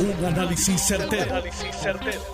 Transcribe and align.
Un 0.00 0.24
análisis 0.24 0.80
certero, 0.80 1.42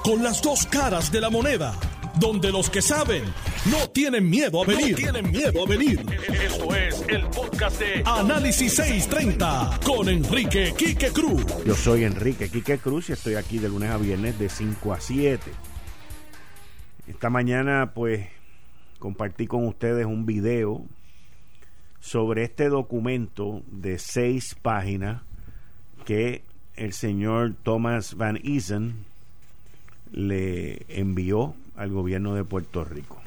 Con 0.03 0.23
las 0.23 0.43
dos 0.43 0.67
caras 0.67 1.11
de 1.11 1.19
la 1.19 1.31
moneda. 1.31 1.75
Donde 2.21 2.53
los 2.53 2.69
que 2.69 2.83
saben 2.83 3.25
no 3.71 3.89
tienen 3.89 4.29
miedo 4.29 4.63
a 4.63 4.67
venir. 4.67 4.95
tienen 4.97 5.31
miedo 5.31 5.65
a 5.65 5.67
venir. 5.67 6.05
Esto 6.29 6.75
es 6.75 7.03
el 7.09 7.23
podcast 7.29 7.81
de 7.81 8.03
Análisis 8.05 8.75
630 8.75 9.81
con 9.83 10.11
Enrique 10.11 10.75
Quique 10.77 11.09
Cruz. 11.09 11.43
Yo 11.65 11.75
soy 11.75 12.05
Enrique 12.05 12.51
Quique 12.51 12.77
Cruz 12.77 13.09
y 13.09 13.15
estoy 13.15 13.37
aquí 13.37 13.59
de 13.59 13.71
lunes 13.71 13.91
a 13.91 13.97
viernes 13.97 14.39
de 14.39 14.51
5 14.51 14.93
a 14.93 15.01
7. 15.01 15.41
Esta 17.07 17.31
mañana 17.31 17.93
pues 17.95 18.29
compartí 18.99 19.47
con 19.47 19.67
ustedes 19.67 20.05
un 20.05 20.27
video 20.27 20.85
sobre 21.99 22.45
este 22.45 22.69
documento 22.69 23.63
de 23.69 23.99
seis 23.99 24.55
páginas 24.61 25.23
que 26.05 26.45
el 26.77 26.93
señor 26.93 27.55
Thomas 27.63 28.15
Van 28.17 28.39
Isen 28.43 28.95
le 30.13 30.83
envió 30.89 31.55
al 31.77 31.91
gobierno 31.91 32.35
de 32.35 32.45
Puerto 32.45 32.85
Rico. 32.85 33.21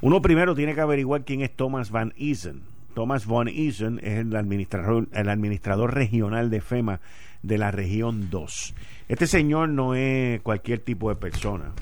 Uno 0.00 0.20
primero 0.20 0.54
tiene 0.54 0.74
que 0.74 0.80
averiguar 0.80 1.24
quién 1.24 1.42
es 1.42 1.50
Thomas 1.54 1.90
Van 1.90 2.12
Isen. 2.16 2.62
Thomas 2.94 3.26
Van 3.26 3.48
Isen 3.48 4.00
es 4.02 4.18
el 4.18 4.34
administrador, 4.36 5.06
el 5.12 5.28
administrador 5.28 5.94
regional 5.94 6.50
de 6.50 6.60
FEMA 6.60 7.00
de 7.42 7.58
la 7.58 7.70
región 7.70 8.28
2. 8.30 8.74
Este 9.08 9.26
señor 9.26 9.68
no 9.68 9.94
es 9.94 10.40
cualquier 10.42 10.80
tipo 10.80 11.08
de 11.08 11.16
persona. 11.16 11.72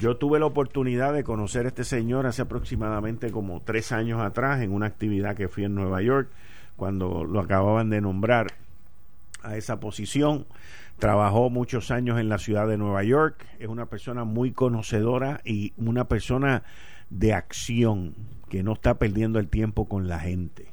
Yo 0.00 0.16
tuve 0.16 0.38
la 0.38 0.46
oportunidad 0.46 1.12
de 1.12 1.24
conocer 1.24 1.66
a 1.66 1.68
este 1.68 1.84
señor 1.84 2.26
hace 2.26 2.42
aproximadamente 2.42 3.30
como 3.30 3.60
tres 3.60 3.92
años 3.92 4.20
atrás 4.20 4.60
en 4.60 4.72
una 4.72 4.86
actividad 4.86 5.36
que 5.36 5.48
fui 5.48 5.64
en 5.64 5.74
Nueva 5.74 6.02
York 6.02 6.28
cuando 6.76 7.24
lo 7.24 7.40
acababan 7.40 7.90
de 7.90 8.00
nombrar 8.00 8.48
a 9.42 9.56
esa 9.56 9.80
posición. 9.80 10.46
Trabajó 10.98 11.50
muchos 11.50 11.90
años 11.90 12.20
en 12.20 12.28
la 12.28 12.38
ciudad 12.38 12.68
de 12.68 12.78
Nueva 12.78 13.02
York. 13.02 13.46
Es 13.58 13.68
una 13.68 13.86
persona 13.86 14.24
muy 14.24 14.52
conocedora 14.52 15.40
y 15.44 15.72
una 15.76 16.04
persona 16.08 16.62
de 17.10 17.34
acción 17.34 18.14
que 18.48 18.62
no 18.62 18.74
está 18.74 18.98
perdiendo 18.98 19.38
el 19.38 19.48
tiempo 19.48 19.88
con 19.88 20.08
la 20.08 20.20
gente. 20.20 20.66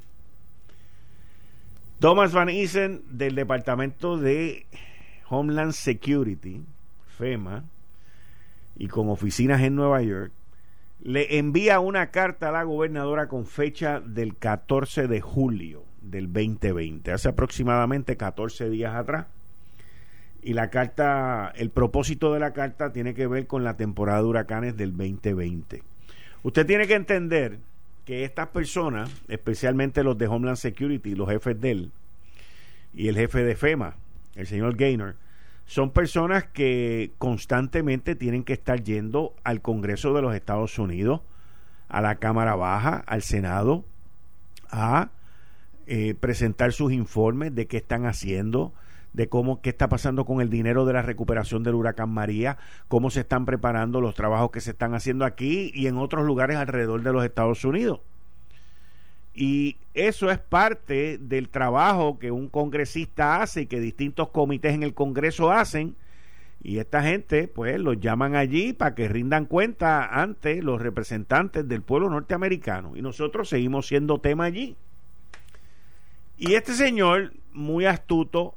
Thomas 1.99 2.31
Van 2.31 2.49
Isen 2.49 3.01
del 3.09 3.35
Departamento 3.35 4.17
de 4.17 4.65
Homeland 5.29 5.73
Security, 5.73 6.61
FEMA, 7.17 7.65
y 8.77 8.87
con 8.87 9.09
oficinas 9.09 9.61
en 9.61 9.75
Nueva 9.75 10.01
York, 10.01 10.31
le 11.01 11.37
envía 11.37 11.79
una 11.79 12.11
carta 12.11 12.49
a 12.49 12.51
la 12.51 12.63
gobernadora 12.63 13.27
con 13.27 13.45
fecha 13.45 13.99
del 13.99 14.37
14 14.37 15.07
de 15.07 15.21
julio 15.21 15.88
del 16.01 16.31
2020, 16.31 17.11
hace 17.11 17.29
aproximadamente 17.29 18.17
14 18.17 18.69
días 18.69 18.95
atrás. 18.95 19.27
Y 20.41 20.53
la 20.53 20.69
carta, 20.69 21.51
el 21.55 21.69
propósito 21.69 22.33
de 22.33 22.39
la 22.39 22.53
carta 22.53 22.93
tiene 22.93 23.13
que 23.13 23.27
ver 23.27 23.45
con 23.47 23.63
la 23.63 23.75
temporada 23.75 24.19
de 24.19 24.25
huracanes 24.25 24.77
del 24.77 24.95
2020. 24.95 25.83
Usted 26.43 26.65
tiene 26.65 26.87
que 26.87 26.95
entender 26.95 27.59
que 28.05 28.23
estas 28.23 28.47
personas, 28.47 29.11
especialmente 29.27 30.03
los 30.03 30.17
de 30.17 30.27
Homeland 30.27 30.57
Security, 30.57 31.13
los 31.15 31.29
jefes 31.29 31.59
de 31.59 31.71
él, 31.71 31.91
y 32.93 33.07
el 33.07 33.15
jefe 33.15 33.43
de 33.43 33.55
FEMA, 33.55 33.95
el 34.35 34.47
señor 34.47 34.75
Gaynor, 34.75 35.15
son 35.65 35.91
personas 35.91 36.45
que 36.45 37.11
constantemente 37.19 38.15
tienen 38.15 38.43
que 38.43 38.53
estar 38.53 38.81
yendo 38.81 39.35
al 39.43 39.61
Congreso 39.61 40.13
de 40.13 40.21
los 40.23 40.33
Estados 40.33 40.79
Unidos, 40.79 41.21
a 41.89 42.01
la 42.01 42.15
Cámara 42.15 42.55
Baja, 42.55 43.03
al 43.05 43.21
Senado, 43.21 43.85
a 44.71 45.09
eh, 45.91 46.13
presentar 46.13 46.71
sus 46.71 46.93
informes 46.93 47.55
de 47.55 47.65
qué 47.65 47.77
están 47.77 48.05
haciendo, 48.05 48.73
de 49.13 49.27
cómo 49.27 49.59
qué 49.59 49.71
está 49.71 49.89
pasando 49.89 50.23
con 50.23 50.39
el 50.39 50.51
dinero 50.51 50.85
de 50.85 50.93
la 50.93 51.01
recuperación 51.01 51.63
del 51.63 51.73
huracán 51.73 52.11
María, 52.11 52.59
cómo 52.87 53.09
se 53.09 53.21
están 53.21 53.47
preparando 53.47 53.99
los 53.99 54.13
trabajos 54.13 54.51
que 54.51 54.61
se 54.61 54.69
están 54.69 54.93
haciendo 54.93 55.25
aquí 55.25 55.71
y 55.73 55.87
en 55.87 55.97
otros 55.97 56.27
lugares 56.27 56.57
alrededor 56.57 57.01
de 57.01 57.11
los 57.11 57.25
Estados 57.25 57.65
Unidos. 57.65 58.01
Y 59.33 59.77
eso 59.95 60.29
es 60.29 60.37
parte 60.37 61.17
del 61.17 61.49
trabajo 61.49 62.19
que 62.19 62.29
un 62.29 62.49
congresista 62.49 63.41
hace 63.41 63.61
y 63.61 63.65
que 63.65 63.79
distintos 63.79 64.29
comités 64.29 64.75
en 64.75 64.83
el 64.83 64.93
Congreso 64.93 65.51
hacen. 65.51 65.95
Y 66.61 66.77
esta 66.77 67.01
gente, 67.01 67.47
pues, 67.47 67.79
los 67.79 67.99
llaman 67.99 68.35
allí 68.35 68.73
para 68.73 68.93
que 68.93 69.07
rindan 69.07 69.47
cuenta 69.47 70.05
ante 70.21 70.61
los 70.61 70.79
representantes 70.79 71.67
del 71.67 71.81
pueblo 71.81 72.11
norteamericano. 72.11 72.95
Y 72.95 73.01
nosotros 73.01 73.49
seguimos 73.49 73.87
siendo 73.87 74.19
tema 74.19 74.43
allí. 74.43 74.77
Y 76.39 76.53
este 76.53 76.73
señor, 76.73 77.33
muy 77.51 77.85
astuto, 77.85 78.55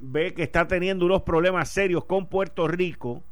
ve 0.00 0.32
que 0.32 0.42
está 0.42 0.66
teniendo 0.66 1.04
unos 1.04 1.22
problemas 1.22 1.68
serios 1.68 2.06
con 2.06 2.26
Puerto 2.26 2.66
Rico 2.66 3.22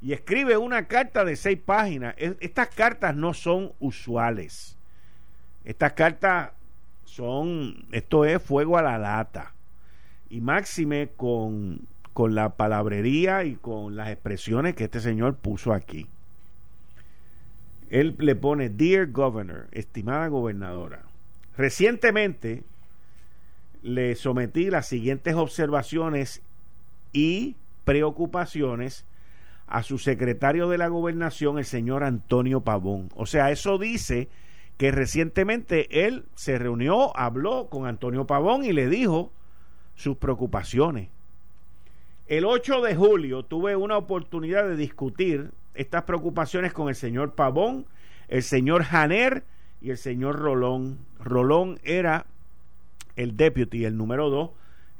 y 0.00 0.14
escribe 0.14 0.56
una 0.56 0.86
carta 0.86 1.22
de 1.22 1.36
seis 1.36 1.58
páginas. 1.62 2.14
Estas 2.16 2.68
cartas 2.68 3.14
no 3.14 3.34
son 3.34 3.72
usuales. 3.78 4.78
Estas 5.66 5.92
cartas 5.92 6.52
son, 7.04 7.84
esto 7.92 8.24
es 8.24 8.42
fuego 8.42 8.78
a 8.78 8.82
la 8.82 8.96
lata. 8.96 9.52
Y 10.30 10.40
máxime 10.40 11.10
con, 11.14 11.80
con 12.14 12.34
la 12.34 12.56
palabrería 12.56 13.44
y 13.44 13.56
con 13.56 13.96
las 13.96 14.08
expresiones 14.08 14.74
que 14.74 14.84
este 14.84 15.00
señor 15.00 15.36
puso 15.36 15.74
aquí. 15.74 16.06
Él 17.90 18.14
le 18.18 18.34
pone, 18.34 18.70
Dear 18.70 19.10
Governor, 19.10 19.68
estimada 19.72 20.28
gobernadora, 20.28 21.02
recientemente 21.54 22.62
le 23.82 24.14
sometí 24.14 24.70
las 24.70 24.86
siguientes 24.86 25.34
observaciones 25.34 26.42
y 27.12 27.56
preocupaciones 27.84 29.04
a 29.66 29.82
su 29.82 29.98
secretario 29.98 30.68
de 30.68 30.78
la 30.78 30.88
gobernación, 30.88 31.58
el 31.58 31.64
señor 31.64 32.02
Antonio 32.02 32.62
Pavón. 32.62 33.10
O 33.14 33.26
sea, 33.26 33.50
eso 33.50 33.78
dice 33.78 34.28
que 34.78 34.90
recientemente 34.90 36.06
él 36.06 36.24
se 36.34 36.58
reunió, 36.58 37.16
habló 37.16 37.68
con 37.68 37.86
Antonio 37.86 38.26
Pavón 38.26 38.64
y 38.64 38.72
le 38.72 38.88
dijo 38.88 39.32
sus 39.94 40.16
preocupaciones. 40.16 41.08
El 42.26 42.44
8 42.44 42.82
de 42.82 42.94
julio 42.94 43.42
tuve 43.42 43.74
una 43.74 43.96
oportunidad 43.96 44.68
de 44.68 44.76
discutir 44.76 45.50
estas 45.74 46.04
preocupaciones 46.04 46.72
con 46.72 46.88
el 46.88 46.94
señor 46.94 47.34
Pavón, 47.34 47.86
el 48.28 48.42
señor 48.42 48.84
Janer 48.84 49.44
y 49.80 49.90
el 49.90 49.98
señor 49.98 50.38
Rolón. 50.38 50.98
Rolón 51.18 51.80
era 51.82 52.26
el 53.18 53.36
deputy, 53.36 53.84
el 53.84 53.96
número 53.96 54.30
dos, 54.30 54.50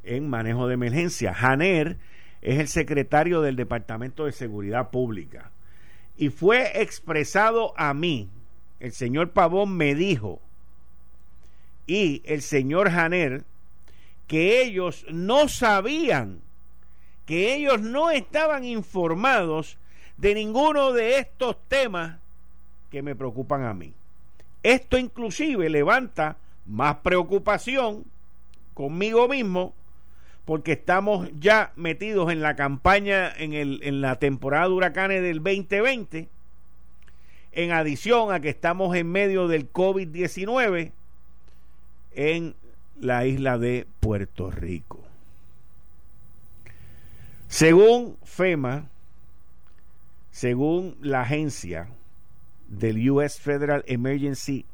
en 0.02 0.28
manejo 0.28 0.66
de 0.66 0.74
emergencia. 0.74 1.32
Janer 1.32 1.98
es 2.42 2.58
el 2.58 2.66
secretario 2.66 3.40
del 3.42 3.54
Departamento 3.54 4.26
de 4.26 4.32
Seguridad 4.32 4.90
Pública. 4.90 5.52
Y 6.16 6.30
fue 6.30 6.82
expresado 6.82 7.72
a 7.76 7.94
mí, 7.94 8.28
el 8.80 8.92
señor 8.92 9.30
Pavón 9.30 9.76
me 9.76 9.94
dijo, 9.94 10.40
y 11.86 12.22
el 12.26 12.42
señor 12.42 12.90
Janer, 12.90 13.44
que 14.26 14.62
ellos 14.62 15.06
no 15.08 15.48
sabían, 15.48 16.40
que 17.24 17.54
ellos 17.54 17.80
no 17.80 18.10
estaban 18.10 18.64
informados 18.64 19.78
de 20.16 20.34
ninguno 20.34 20.92
de 20.92 21.20
estos 21.20 21.56
temas 21.68 22.18
que 22.90 23.00
me 23.00 23.14
preocupan 23.14 23.62
a 23.64 23.74
mí. 23.74 23.94
Esto 24.64 24.98
inclusive 24.98 25.70
levanta 25.70 26.36
más 26.68 26.96
preocupación 26.96 28.04
conmigo 28.74 29.26
mismo 29.26 29.74
porque 30.44 30.72
estamos 30.72 31.28
ya 31.38 31.72
metidos 31.76 32.32
en 32.32 32.40
la 32.40 32.56
campaña, 32.56 33.30
en, 33.36 33.52
el, 33.52 33.80
en 33.82 34.00
la 34.00 34.18
temporada 34.18 34.68
de 34.68 34.74
huracanes 34.74 35.22
del 35.22 35.42
2020, 35.42 36.28
en 37.52 37.72
adición 37.72 38.32
a 38.32 38.40
que 38.40 38.48
estamos 38.48 38.96
en 38.96 39.10
medio 39.10 39.48
del 39.48 39.70
COVID-19 39.70 40.92
en 42.12 42.54
la 42.98 43.26
isla 43.26 43.58
de 43.58 43.86
Puerto 44.00 44.50
Rico. 44.50 45.04
Según 47.48 48.16
FEMA, 48.24 48.88
según 50.30 50.96
la 51.00 51.22
agencia 51.22 51.88
del 52.68 53.10
US 53.10 53.38
Federal 53.38 53.84
Emergency 53.86 54.64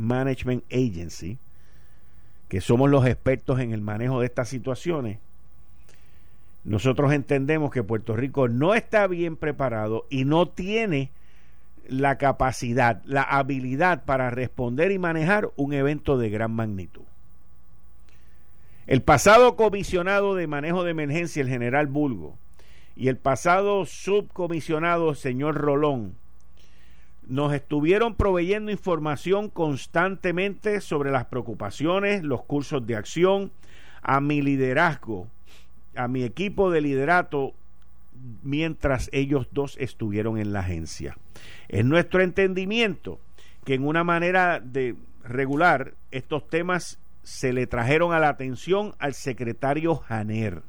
Management 0.00 0.64
Agency, 0.72 1.38
que 2.48 2.60
somos 2.60 2.90
los 2.90 3.06
expertos 3.06 3.60
en 3.60 3.72
el 3.72 3.80
manejo 3.80 4.20
de 4.20 4.26
estas 4.26 4.48
situaciones, 4.48 5.18
nosotros 6.64 7.12
entendemos 7.12 7.70
que 7.70 7.82
Puerto 7.82 8.16
Rico 8.16 8.48
no 8.48 8.74
está 8.74 9.06
bien 9.06 9.36
preparado 9.36 10.06
y 10.10 10.24
no 10.24 10.48
tiene 10.48 11.10
la 11.88 12.18
capacidad, 12.18 13.02
la 13.04 13.22
habilidad 13.22 14.04
para 14.04 14.30
responder 14.30 14.92
y 14.92 14.98
manejar 14.98 15.50
un 15.56 15.72
evento 15.72 16.18
de 16.18 16.30
gran 16.30 16.52
magnitud. 16.52 17.02
El 18.86 19.02
pasado 19.02 19.56
comisionado 19.56 20.34
de 20.34 20.46
manejo 20.46 20.84
de 20.84 20.90
emergencia, 20.90 21.42
el 21.42 21.48
general 21.48 21.86
Bulgo, 21.86 22.36
y 22.96 23.08
el 23.08 23.16
pasado 23.16 23.86
subcomisionado, 23.86 25.14
señor 25.14 25.54
Rolón, 25.54 26.14
nos 27.30 27.54
estuvieron 27.54 28.14
proveyendo 28.14 28.70
información 28.70 29.48
constantemente 29.48 30.82
sobre 30.82 31.10
las 31.10 31.24
preocupaciones, 31.26 32.22
los 32.22 32.42
cursos 32.42 32.86
de 32.86 32.96
acción, 32.96 33.52
a 34.02 34.20
mi 34.20 34.42
liderazgo 34.42 35.28
a 35.94 36.08
mi 36.08 36.24
equipo 36.24 36.70
de 36.70 36.80
liderato 36.80 37.54
mientras 38.42 39.08
ellos 39.12 39.48
dos 39.50 39.76
estuvieron 39.78 40.38
en 40.38 40.52
la 40.52 40.60
agencia. 40.60 41.16
Es 41.68 41.84
nuestro 41.84 42.22
entendimiento 42.22 43.18
que 43.64 43.74
en 43.74 43.86
una 43.86 44.04
manera 44.04 44.60
de 44.60 44.96
regular 45.24 45.94
estos 46.10 46.48
temas 46.48 46.98
se 47.22 47.52
le 47.52 47.66
trajeron 47.66 48.12
a 48.12 48.18
la 48.18 48.28
atención 48.28 48.94
al 48.98 49.14
secretario 49.14 49.96
Janer. 49.96 50.62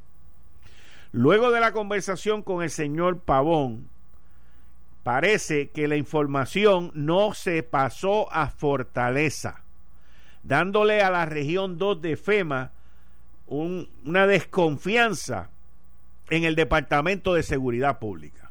Luego 1.12 1.50
de 1.50 1.60
la 1.60 1.72
conversación 1.72 2.42
con 2.42 2.62
el 2.62 2.70
señor 2.70 3.18
Pavón, 3.18 3.88
parece 5.02 5.70
que 5.70 5.88
la 5.88 5.96
información 5.96 6.90
no 6.94 7.34
se 7.34 7.62
pasó 7.62 8.32
a 8.32 8.48
Fortaleza, 8.48 9.62
dándole 10.42 11.02
a 11.02 11.10
la 11.10 11.26
región 11.26 11.78
2 11.78 12.02
de 12.02 12.16
FEMA 12.16 12.72
una 13.46 14.26
desconfianza 14.26 15.50
en 16.30 16.44
el 16.44 16.54
Departamento 16.54 17.34
de 17.34 17.42
Seguridad 17.42 17.98
Pública. 17.98 18.50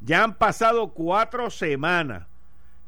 Ya 0.00 0.24
han 0.24 0.34
pasado 0.34 0.88
cuatro 0.88 1.48
semanas 1.50 2.26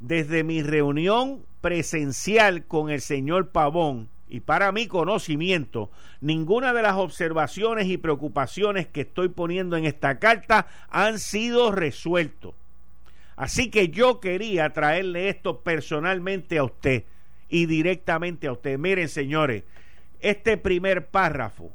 desde 0.01 0.45
mi 0.45 0.63
reunión 0.63 1.45
presencial 1.61 2.67
con 2.67 2.91
el 2.91 3.01
señor 3.01 3.51
Pavón 3.51 4.09
y 4.29 4.41
para 4.41 4.73
mi 4.73 4.89
conocimiento, 4.89 5.91
ninguna 6.21 6.73
de 6.73 6.83
las 6.83 6.97
observaciones 6.97 7.87
y 7.87 7.99
preocupaciones 7.99 8.89
que 8.89 9.03
estoy 9.03 9.29
poniendo 9.29 9.77
en 9.77 9.85
esta 9.85 10.19
carta 10.19 10.67
han 10.91 11.21
sido 11.21 11.71
resueltos. 11.71 12.55
Así 13.37 13.71
que 13.71 13.89
yo 13.89 14.21
quería 14.21 14.73
traerle 14.73 15.29
esto 15.29 15.61
personalmente 15.61 16.59
a 16.59 16.65
usted 16.65 17.05
y 17.49 17.67
directamente 17.67 18.47
a 18.47 18.53
usted. 18.53 18.79
Miren, 18.79 19.09
señores, 19.09 19.65
este 20.21 20.57
primer 20.57 21.07
párrafo, 21.07 21.71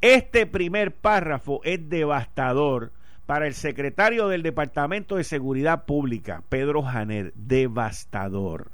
este 0.00 0.46
primer 0.46 0.94
párrafo 0.94 1.60
es 1.64 1.88
devastador 1.88 2.92
para 3.26 3.46
el 3.46 3.54
secretario 3.54 4.28
del 4.28 4.42
Departamento 4.42 5.16
de 5.16 5.24
Seguridad 5.24 5.86
Pública, 5.86 6.42
Pedro 6.48 6.82
Janer, 6.82 7.32
devastador. 7.34 8.70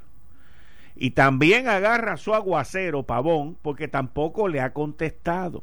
Y 0.96 1.12
también 1.12 1.68
agarra 1.68 2.16
su 2.16 2.34
aguacero, 2.34 3.04
Pavón, 3.04 3.56
porque 3.62 3.88
tampoco 3.88 4.48
le 4.48 4.60
ha 4.60 4.72
contestado. 4.72 5.62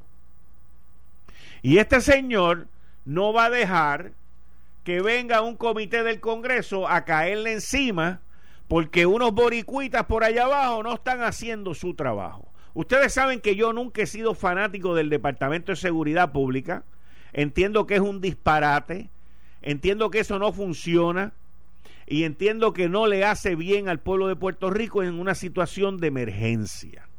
Y 1.61 1.79
este 1.79 2.01
señor 2.01 2.67
no 3.05 3.33
va 3.33 3.45
a 3.45 3.49
dejar 3.49 4.11
que 4.87 5.01
venga 5.01 5.41
un 5.41 5.57
comité 5.57 6.01
del 6.01 6.21
Congreso 6.21 6.87
a 6.87 7.03
caerle 7.03 7.51
encima 7.51 8.21
porque 8.69 9.05
unos 9.05 9.33
boricuitas 9.33 10.05
por 10.05 10.23
allá 10.23 10.45
abajo 10.45 10.81
no 10.81 10.93
están 10.93 11.23
haciendo 11.23 11.73
su 11.73 11.93
trabajo. 11.93 12.53
Ustedes 12.73 13.11
saben 13.11 13.41
que 13.41 13.57
yo 13.57 13.73
nunca 13.73 14.03
he 14.03 14.05
sido 14.05 14.33
fanático 14.33 14.95
del 14.95 15.09
Departamento 15.09 15.73
de 15.73 15.75
Seguridad 15.75 16.31
Pública. 16.31 16.85
Entiendo 17.33 17.85
que 17.85 17.95
es 17.95 17.99
un 17.99 18.21
disparate. 18.21 19.09
Entiendo 19.61 20.09
que 20.09 20.19
eso 20.19 20.39
no 20.39 20.53
funciona. 20.53 21.33
Y 22.05 22.23
entiendo 22.23 22.71
que 22.71 22.87
no 22.87 23.07
le 23.07 23.25
hace 23.25 23.57
bien 23.57 23.89
al 23.89 23.99
pueblo 23.99 24.29
de 24.29 24.37
Puerto 24.37 24.69
Rico 24.69 25.03
en 25.03 25.19
una 25.19 25.35
situación 25.35 25.97
de 25.97 26.07
emergencia. 26.07 27.09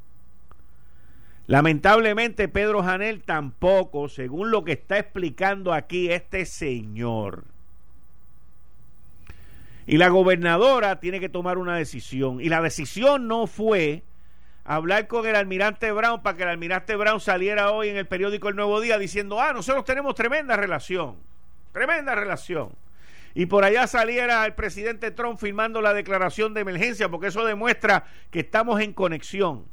Lamentablemente 1.47 2.49
Pedro 2.49 2.83
Janel 2.83 3.25
tampoco, 3.25 4.09
según 4.09 4.51
lo 4.51 4.65
que 4.65 4.73
está 4.73 4.99
explicando 4.99 5.75
aquí 5.75 6.11
este 6.11 6.47
señor. 6.47 7.58
Y 9.89 9.97
la 9.97 10.11
gobernadora 10.11 11.01
tiene 11.01 11.19
que 11.19 11.31
tomar 11.31 11.57
una 11.57 11.75
decisión. 11.75 12.43
Y 12.43 12.51
la 12.51 12.61
decisión 12.61 13.27
no 13.27 13.47
fue 13.47 14.03
hablar 14.63 15.07
con 15.07 15.27
el 15.27 15.35
almirante 15.35 15.91
Brown 15.93 16.23
para 16.23 16.37
que 16.37 16.43
el 16.43 16.51
almirante 16.51 16.95
Brown 16.95 17.21
saliera 17.21 17.71
hoy 17.71 17.89
en 17.89 17.97
el 17.97 18.07
periódico 18.07 18.51
El 18.51 18.57
Nuevo 18.57 18.83
Día 18.83 18.99
diciendo, 18.99 19.41
ah, 19.41 19.55
nosotros 19.55 19.87
tenemos 19.87 20.15
tremenda 20.15 20.57
relación, 20.57 21.17
tremenda 21.73 22.15
relación. 22.15 22.73
Y 23.33 23.47
por 23.47 23.65
allá 23.65 23.87
saliera 23.87 24.45
el 24.45 24.53
presidente 24.53 25.11
Trump 25.11 25.41
firmando 25.41 25.81
la 25.81 25.95
declaración 25.95 26.53
de 26.53 26.61
emergencia, 26.61 27.09
porque 27.09 27.29
eso 27.29 27.47
demuestra 27.47 28.05
que 28.31 28.41
estamos 28.41 28.83
en 28.83 28.93
conexión. 28.93 29.65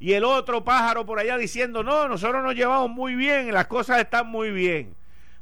Y 0.00 0.14
el 0.14 0.24
otro 0.24 0.64
pájaro 0.64 1.06
por 1.06 1.20
allá 1.20 1.38
diciendo, 1.38 1.84
no, 1.84 2.08
nosotros 2.08 2.42
nos 2.42 2.56
llevamos 2.56 2.90
muy 2.90 3.14
bien, 3.14 3.54
las 3.54 3.68
cosas 3.68 4.00
están 4.00 4.26
muy 4.26 4.50
bien. 4.50 4.96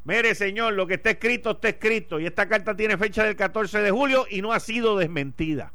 Mire, 0.08 0.34
señor, 0.34 0.72
lo 0.72 0.86
que 0.86 0.94
está 0.94 1.10
escrito 1.10 1.50
está 1.50 1.68
escrito. 1.68 2.18
Y 2.18 2.24
esta 2.24 2.48
carta 2.48 2.74
tiene 2.74 2.96
fecha 2.96 3.24
del 3.24 3.36
14 3.36 3.82
de 3.82 3.90
julio 3.90 4.24
y 4.30 4.40
no 4.40 4.54
ha 4.54 4.58
sido 4.58 4.96
desmentida. 4.96 5.70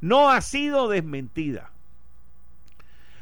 No 0.00 0.30
ha 0.30 0.40
sido 0.40 0.88
desmentida. 0.88 1.70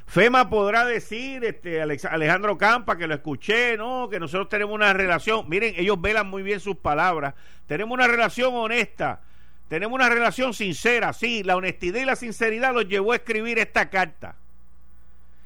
FEMA 0.07 0.49
podrá 0.49 0.87
decir, 0.87 1.45
este, 1.45 1.83
Alejandro 1.83 2.57
Campa, 2.57 2.97
que 2.97 3.07
lo 3.07 3.13
escuché, 3.13 3.77
no, 3.77 4.09
que 4.09 4.19
nosotros 4.19 4.49
tenemos 4.49 4.75
una 4.75 4.95
relación, 4.95 5.47
miren, 5.47 5.75
ellos 5.77 6.01
velan 6.01 6.27
muy 6.27 6.43
bien 6.43 6.59
sus 6.59 6.77
palabras, 6.77 7.35
tenemos 7.67 7.95
una 7.95 8.09
relación 8.09 8.55
honesta, 8.55 9.21
tenemos 9.69 9.95
una 9.95 10.09
relación 10.09 10.55
sincera, 10.55 11.13
sí, 11.13 11.43
la 11.43 11.57
honestidad 11.57 12.01
y 12.01 12.07
la 12.07 12.17
sinceridad 12.17 12.73
los 12.73 12.89
llevó 12.89 13.13
a 13.13 13.17
escribir 13.17 13.59
esta 13.59 13.91
carta. 13.91 14.37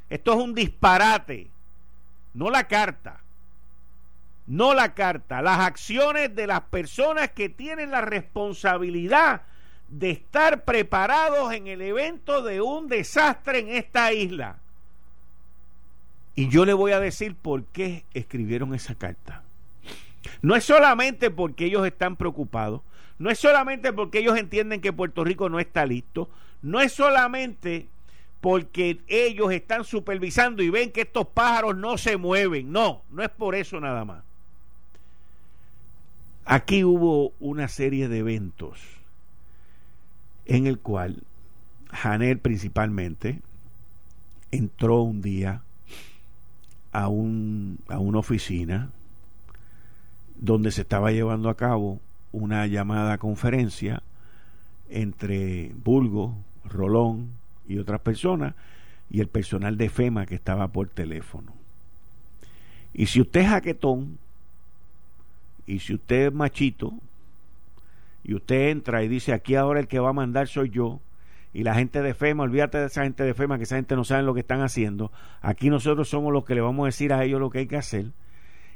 Esto 0.08 0.32
es 0.34 0.38
un 0.38 0.54
disparate, 0.54 1.48
no 2.32 2.48
la 2.48 2.68
carta 2.68 3.23
no 4.46 4.74
la 4.74 4.94
carta, 4.94 5.42
las 5.42 5.60
acciones 5.60 6.34
de 6.34 6.46
las 6.46 6.62
personas 6.62 7.30
que 7.30 7.48
tienen 7.48 7.90
la 7.90 8.00
responsabilidad 8.02 9.42
de 9.88 10.10
estar 10.10 10.64
preparados 10.64 11.52
en 11.52 11.66
el 11.66 11.80
evento 11.80 12.42
de 12.42 12.60
un 12.60 12.88
desastre 12.88 13.60
en 13.60 13.70
esta 13.70 14.12
isla. 14.12 14.58
Y 16.34 16.48
yo 16.48 16.64
le 16.64 16.72
voy 16.72 16.92
a 16.92 17.00
decir 17.00 17.36
por 17.36 17.64
qué 17.66 18.04
escribieron 18.12 18.74
esa 18.74 18.94
carta. 18.96 19.42
No 20.42 20.56
es 20.56 20.64
solamente 20.64 21.30
porque 21.30 21.66
ellos 21.66 21.86
están 21.86 22.16
preocupados, 22.16 22.82
no 23.18 23.30
es 23.30 23.38
solamente 23.38 23.92
porque 23.92 24.18
ellos 24.18 24.36
entienden 24.36 24.80
que 24.80 24.92
Puerto 24.92 25.22
Rico 25.22 25.48
no 25.48 25.60
está 25.60 25.86
listo, 25.86 26.28
no 26.60 26.80
es 26.80 26.92
solamente 26.92 27.88
porque 28.40 29.00
ellos 29.06 29.52
están 29.52 29.84
supervisando 29.84 30.62
y 30.62 30.70
ven 30.70 30.92
que 30.92 31.02
estos 31.02 31.28
pájaros 31.28 31.76
no 31.76 31.96
se 31.96 32.16
mueven, 32.16 32.72
no, 32.72 33.02
no 33.10 33.22
es 33.22 33.30
por 33.30 33.54
eso 33.54 33.80
nada 33.80 34.04
más. 34.04 34.24
Aquí 36.44 36.84
hubo 36.84 37.32
una 37.40 37.68
serie 37.68 38.08
de 38.08 38.18
eventos 38.18 38.78
en 40.44 40.66
el 40.66 40.78
cual 40.78 41.22
Janel 41.90 42.38
principalmente 42.38 43.40
entró 44.50 45.02
un 45.02 45.22
día 45.22 45.62
a, 46.92 47.08
un, 47.08 47.78
a 47.88 47.98
una 47.98 48.18
oficina 48.18 48.90
donde 50.36 50.70
se 50.70 50.82
estaba 50.82 51.12
llevando 51.12 51.48
a 51.48 51.56
cabo 51.56 52.00
una 52.30 52.66
llamada 52.66 53.16
conferencia 53.18 54.02
entre 54.90 55.72
Bulgo, 55.82 56.36
Rolón 56.64 57.30
y 57.66 57.78
otras 57.78 58.00
personas 58.00 58.54
y 59.08 59.20
el 59.20 59.28
personal 59.28 59.78
de 59.78 59.88
FEMA 59.88 60.26
que 60.26 60.34
estaba 60.34 60.68
por 60.68 60.88
teléfono. 60.88 61.52
Y 62.92 63.06
si 63.06 63.20
usted 63.20 63.40
es 63.40 63.48
jaquetón, 63.48 64.18
y 65.66 65.78
si 65.80 65.94
usted 65.94 66.26
es 66.26 66.32
machito 66.32 66.92
y 68.22 68.34
usted 68.34 68.70
entra 68.70 69.02
y 69.02 69.08
dice 69.08 69.32
aquí 69.32 69.54
ahora 69.54 69.80
el 69.80 69.88
que 69.88 69.98
va 69.98 70.10
a 70.10 70.14
mandar 70.14 70.48
soy 70.48 70.70
yo 70.70 71.00
y 71.52 71.62
la 71.62 71.74
gente 71.74 72.02
de 72.02 72.14
FEMA, 72.14 72.42
olvídate 72.42 72.78
de 72.78 72.86
esa 72.86 73.04
gente 73.04 73.22
de 73.22 73.32
FEMA, 73.32 73.58
que 73.58 73.62
esa 73.62 73.76
gente 73.76 73.94
no 73.94 74.02
sabe 74.02 74.24
lo 74.24 74.34
que 74.34 74.40
están 74.40 74.60
haciendo. 74.60 75.12
Aquí 75.40 75.70
nosotros 75.70 76.08
somos 76.08 76.32
los 76.32 76.44
que 76.44 76.56
le 76.56 76.60
vamos 76.60 76.82
a 76.82 76.86
decir 76.86 77.12
a 77.12 77.22
ellos 77.24 77.38
lo 77.38 77.48
que 77.48 77.60
hay 77.60 77.66
que 77.68 77.76
hacer. 77.76 78.06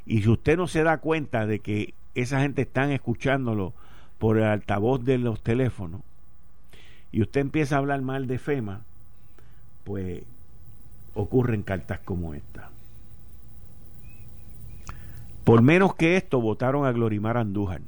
Y 0.06 0.22
si 0.22 0.28
usted 0.28 0.56
no 0.56 0.68
se 0.68 0.84
da 0.84 0.98
cuenta 0.98 1.44
de 1.44 1.58
que 1.58 1.94
esa 2.14 2.40
gente 2.40 2.62
están 2.62 2.92
escuchándolo 2.92 3.74
por 4.18 4.38
el 4.38 4.44
altavoz 4.44 5.04
de 5.04 5.18
los 5.18 5.42
teléfonos 5.42 6.02
y 7.10 7.20
usted 7.22 7.40
empieza 7.40 7.74
a 7.74 7.78
hablar 7.78 8.00
mal 8.00 8.28
de 8.28 8.38
FEMA, 8.38 8.82
pues 9.82 10.22
ocurren 11.14 11.62
cartas 11.62 11.98
como 12.04 12.32
esta. 12.32 12.70
Por 15.48 15.62
menos 15.62 15.94
que 15.94 16.18
esto 16.18 16.42
votaron 16.42 16.84
a 16.84 16.92
Glorimar 16.92 17.38
Andújar. 17.38 17.80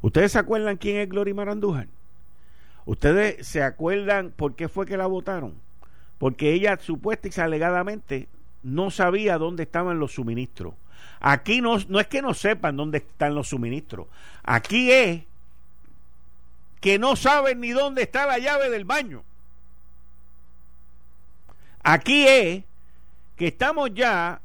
¿Ustedes 0.00 0.32
se 0.32 0.38
acuerdan 0.38 0.78
quién 0.78 0.96
es 0.96 1.06
Glorimar 1.06 1.50
Andújar? 1.50 1.88
¿Ustedes 2.86 3.46
se 3.46 3.62
acuerdan 3.62 4.30
por 4.34 4.54
qué 4.54 4.70
fue 4.70 4.86
que 4.86 4.96
la 4.96 5.04
votaron? 5.04 5.52
Porque 6.16 6.54
ella 6.54 6.78
supuesta 6.80 7.28
y 7.28 7.38
alegadamente 7.38 8.28
no 8.62 8.90
sabía 8.90 9.36
dónde 9.36 9.64
estaban 9.64 9.98
los 9.98 10.14
suministros. 10.14 10.72
Aquí 11.20 11.60
no, 11.60 11.76
no 11.88 12.00
es 12.00 12.06
que 12.06 12.22
no 12.22 12.32
sepan 12.32 12.78
dónde 12.78 12.96
están 12.96 13.34
los 13.34 13.48
suministros. 13.48 14.06
Aquí 14.42 14.90
es 14.90 15.24
que 16.80 16.98
no 16.98 17.14
saben 17.14 17.60
ni 17.60 17.72
dónde 17.72 18.04
está 18.04 18.24
la 18.24 18.38
llave 18.38 18.70
del 18.70 18.86
baño. 18.86 19.22
Aquí 21.82 22.26
es 22.26 22.64
que 23.36 23.48
estamos 23.48 23.92
ya 23.92 24.40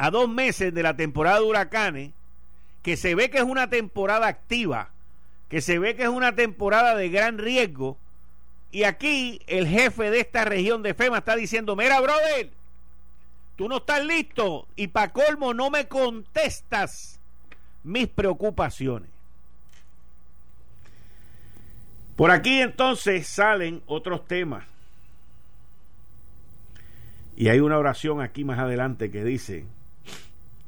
a 0.00 0.10
dos 0.10 0.30
meses 0.30 0.72
de 0.72 0.82
la 0.82 0.96
temporada 0.96 1.40
de 1.40 1.44
huracanes, 1.44 2.12
que 2.82 2.96
se 2.96 3.14
ve 3.14 3.28
que 3.28 3.36
es 3.36 3.44
una 3.44 3.68
temporada 3.68 4.28
activa, 4.28 4.88
que 5.50 5.60
se 5.60 5.78
ve 5.78 5.94
que 5.94 6.04
es 6.04 6.08
una 6.08 6.34
temporada 6.34 6.96
de 6.96 7.10
gran 7.10 7.36
riesgo, 7.36 7.98
y 8.72 8.84
aquí 8.84 9.42
el 9.46 9.68
jefe 9.68 10.10
de 10.10 10.20
esta 10.20 10.46
región 10.46 10.82
de 10.82 10.94
FEMA 10.94 11.18
está 11.18 11.36
diciendo, 11.36 11.76
mira, 11.76 12.00
brother, 12.00 12.48
tú 13.56 13.68
no 13.68 13.76
estás 13.76 14.02
listo 14.02 14.66
y 14.74 14.86
para 14.86 15.12
colmo 15.12 15.52
no 15.52 15.68
me 15.68 15.86
contestas 15.86 17.20
mis 17.84 18.08
preocupaciones. 18.08 19.10
Por 22.16 22.30
aquí 22.30 22.62
entonces 22.62 23.26
salen 23.26 23.82
otros 23.84 24.26
temas. 24.26 24.64
Y 27.36 27.48
hay 27.48 27.60
una 27.60 27.76
oración 27.76 28.22
aquí 28.22 28.44
más 28.44 28.58
adelante 28.58 29.10
que 29.10 29.24
dice, 29.24 29.66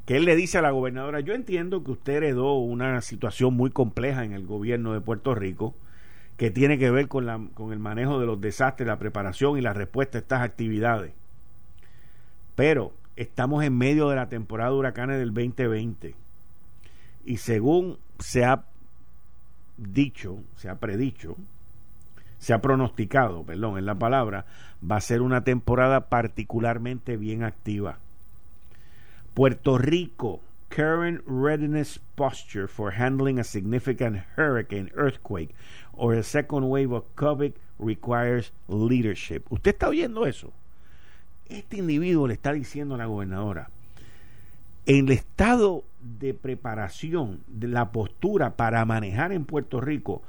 que 0.07 0.17
él 0.17 0.25
le 0.25 0.37
dice 0.37 0.59
a 0.59 0.63
la 0.63 0.71
gobernadora, 0.71 1.21
yo 1.21 1.35
entiendo 1.35 1.85
que 1.85 1.93
usted 1.93 2.15
heredó 2.15 2.55
una 2.55 3.01
situación 3.03 3.55
muy 3.55 3.71
compleja 3.71 4.25
en 4.25 4.33
el 4.33 4.47
gobierno 4.47 4.93
de 4.93 5.01
Puerto 5.01 5.35
Rico, 5.35 5.75
que 6.37 6.51
tiene 6.51 6.79
que 6.79 6.91
ver 6.91 7.09
con, 7.09 7.27
la, 7.27 7.41
con 7.55 7.73
el 7.73 7.79
manejo 7.79 8.19
de 8.19 8.27
los 8.27 8.41
desastres, 8.41 8.87
la 8.87 8.99
preparación 8.99 9.59
y 9.59 9.61
la 9.61 9.73
respuesta 9.73 10.19
a 10.19 10.21
estas 10.23 10.43
actividades. 10.43 11.13
Pero 12.57 12.93
estamos 13.17 13.63
en 13.65 13.77
medio 13.77 14.09
de 14.09 14.17
la 14.17 14.29
temporada 14.29 14.71
de 14.71 14.77
huracanes 14.77 15.19
del 15.19 15.33
2020 15.33 16.15
y 17.25 17.37
según 17.37 17.99
se 18.19 18.45
ha 18.45 18.65
dicho, 19.77 20.39
se 20.57 20.69
ha 20.69 20.77
predicho, 20.77 21.37
se 22.39 22.53
ha 22.53 22.61
pronosticado, 22.61 23.45
perdón, 23.45 23.79
en 23.79 23.87
la 23.87 23.95
palabra, 23.95 24.47
va 24.89 24.97
a 24.97 25.01
ser 25.01 25.23
una 25.23 25.45
temporada 25.45 26.09
particularmente 26.09 27.17
bien 27.17 27.45
activa. 27.45 27.99
Puerto 29.35 29.79
Rico, 29.79 30.41
current 30.69 31.23
readiness 31.27 31.99
posture 32.17 32.69
for 32.69 32.91
handling 32.91 33.39
a 33.39 33.45
significant 33.45 34.19
hurricane, 34.37 34.91
earthquake, 34.95 35.55
or 35.95 36.13
a 36.13 36.23
second 36.23 36.69
wave 36.69 36.93
of 36.93 37.05
COVID 37.17 37.55
requires 37.79 38.53
leadership. 38.69 39.47
¿Usted 39.49 39.71
está 39.71 39.89
oyendo 39.89 40.27
eso? 40.27 40.53
Este 41.49 41.79
individuo 41.79 42.27
le 42.27 42.35
está 42.35 42.53
diciendo 42.53 42.95
a 42.95 42.99
la 42.99 43.07
gobernadora, 43.07 43.71
el 44.85 45.11
estado 45.11 45.85
de 46.03 46.35
preparación 46.35 47.41
de 47.47 47.69
la 47.69 47.91
postura 47.91 48.57
para 48.57 48.85
manejar 48.85 49.33
en 49.33 49.47
Puerto 49.47 49.81
Rico 49.81 50.21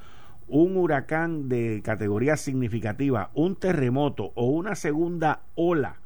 un 0.47 0.77
huracán 0.77 1.49
de 1.49 1.81
categoría 1.83 2.37
significativa, 2.37 3.31
un 3.33 3.57
terremoto 3.57 4.31
o 4.35 4.45
una 4.45 4.75
segunda 4.75 5.41
ola 5.55 5.97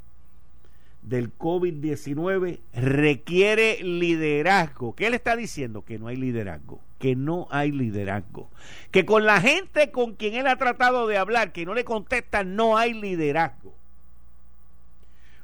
del 1.10 1.38
COVID-19 1.38 2.60
requiere 2.74 3.82
liderazgo. 3.84 4.96
¿Qué 4.96 5.10
le 5.10 5.16
está 5.16 5.36
diciendo? 5.36 5.84
Que 5.86 5.98
no 6.00 6.08
hay 6.08 6.18
liderazgo, 6.18 6.82
que 7.00 7.16
no 7.16 7.48
hay 7.50 7.72
liderazgo. 7.72 8.50
Que 8.92 9.06
con 9.06 9.26
la 9.26 9.40
gente 9.40 9.92
con 9.92 10.16
quien 10.16 10.36
él 10.36 10.48
ha 10.48 10.58
tratado 10.58 11.08
de 11.08 11.18
hablar, 11.18 11.52
que 11.54 11.66
no 11.66 11.74
le 11.74 11.86
contesta, 11.86 12.44
no 12.44 12.78
hay 12.78 12.94
liderazgo. 12.94 13.74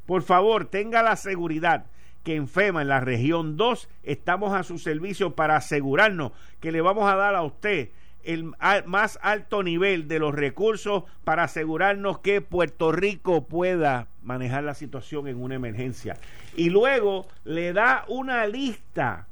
Por 0.06 0.22
favor, 0.24 0.66
tenga 0.66 1.02
la 1.02 1.16
seguridad 1.16 1.86
que 2.24 2.36
en 2.36 2.48
FEMA, 2.48 2.82
en 2.82 2.88
la 2.88 3.00
región 3.00 3.58
2, 3.58 3.90
estamos 4.04 4.54
a 4.54 4.64
su 4.64 4.80
servicio 4.80 5.36
para 5.36 5.58
asegurarnos 5.58 6.32
que 6.60 6.72
le 6.72 6.82
vamos 6.82 7.12
a 7.12 7.16
dar 7.16 7.36
a 7.36 7.44
usted 7.44 7.90
el 8.24 8.54
más 8.86 9.20
alto 9.22 9.64
nivel 9.64 10.08
de 10.08 10.20
los 10.20 10.34
recursos 10.34 11.04
para 11.24 11.44
asegurarnos 11.44 12.20
que 12.20 12.42
Puerto 12.42 12.92
Rico 12.92 13.46
pueda 13.46 14.08
manejar 14.24 14.64
la 14.64 14.74
situación 14.74 15.28
en 15.28 15.42
una 15.42 15.56
emergencia. 15.56 16.18
Y 16.56 16.70
luego 16.70 17.28
le 17.44 17.74
da 17.74 18.06
una 18.08 18.46
lista, 18.48 19.28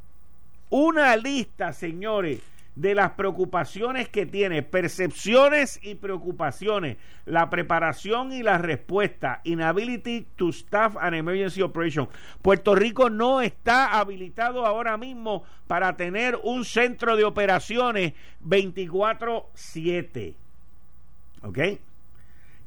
una 0.70 1.16
lista, 1.16 1.74
señores, 1.74 2.42
de 2.76 2.96
las 2.96 3.12
preocupaciones 3.12 4.08
que 4.08 4.26
tiene, 4.26 4.64
percepciones 4.64 5.80
y 5.84 5.96
preocupaciones, 5.96 6.98
la 7.26 7.50
preparación 7.50 8.32
y 8.32 8.44
la 8.44 8.58
respuesta, 8.58 9.42
inability 9.44 10.28
to 10.36 10.50
staff 10.50 10.96
an 10.98 11.14
emergency 11.14 11.62
operation. 11.62 12.08
Puerto 12.42 12.74
Rico 12.74 13.10
no 13.10 13.42
está 13.42 14.00
habilitado 14.00 14.66
ahora 14.66 14.98
mismo 14.98 15.44
para 15.68 15.98
tener 15.98 16.40
un 16.44 16.64
centro 16.64 17.18
de 17.18 17.26
operaciones 17.26 18.14
24/7. 18.40 20.36
¿Ok? 21.44 21.60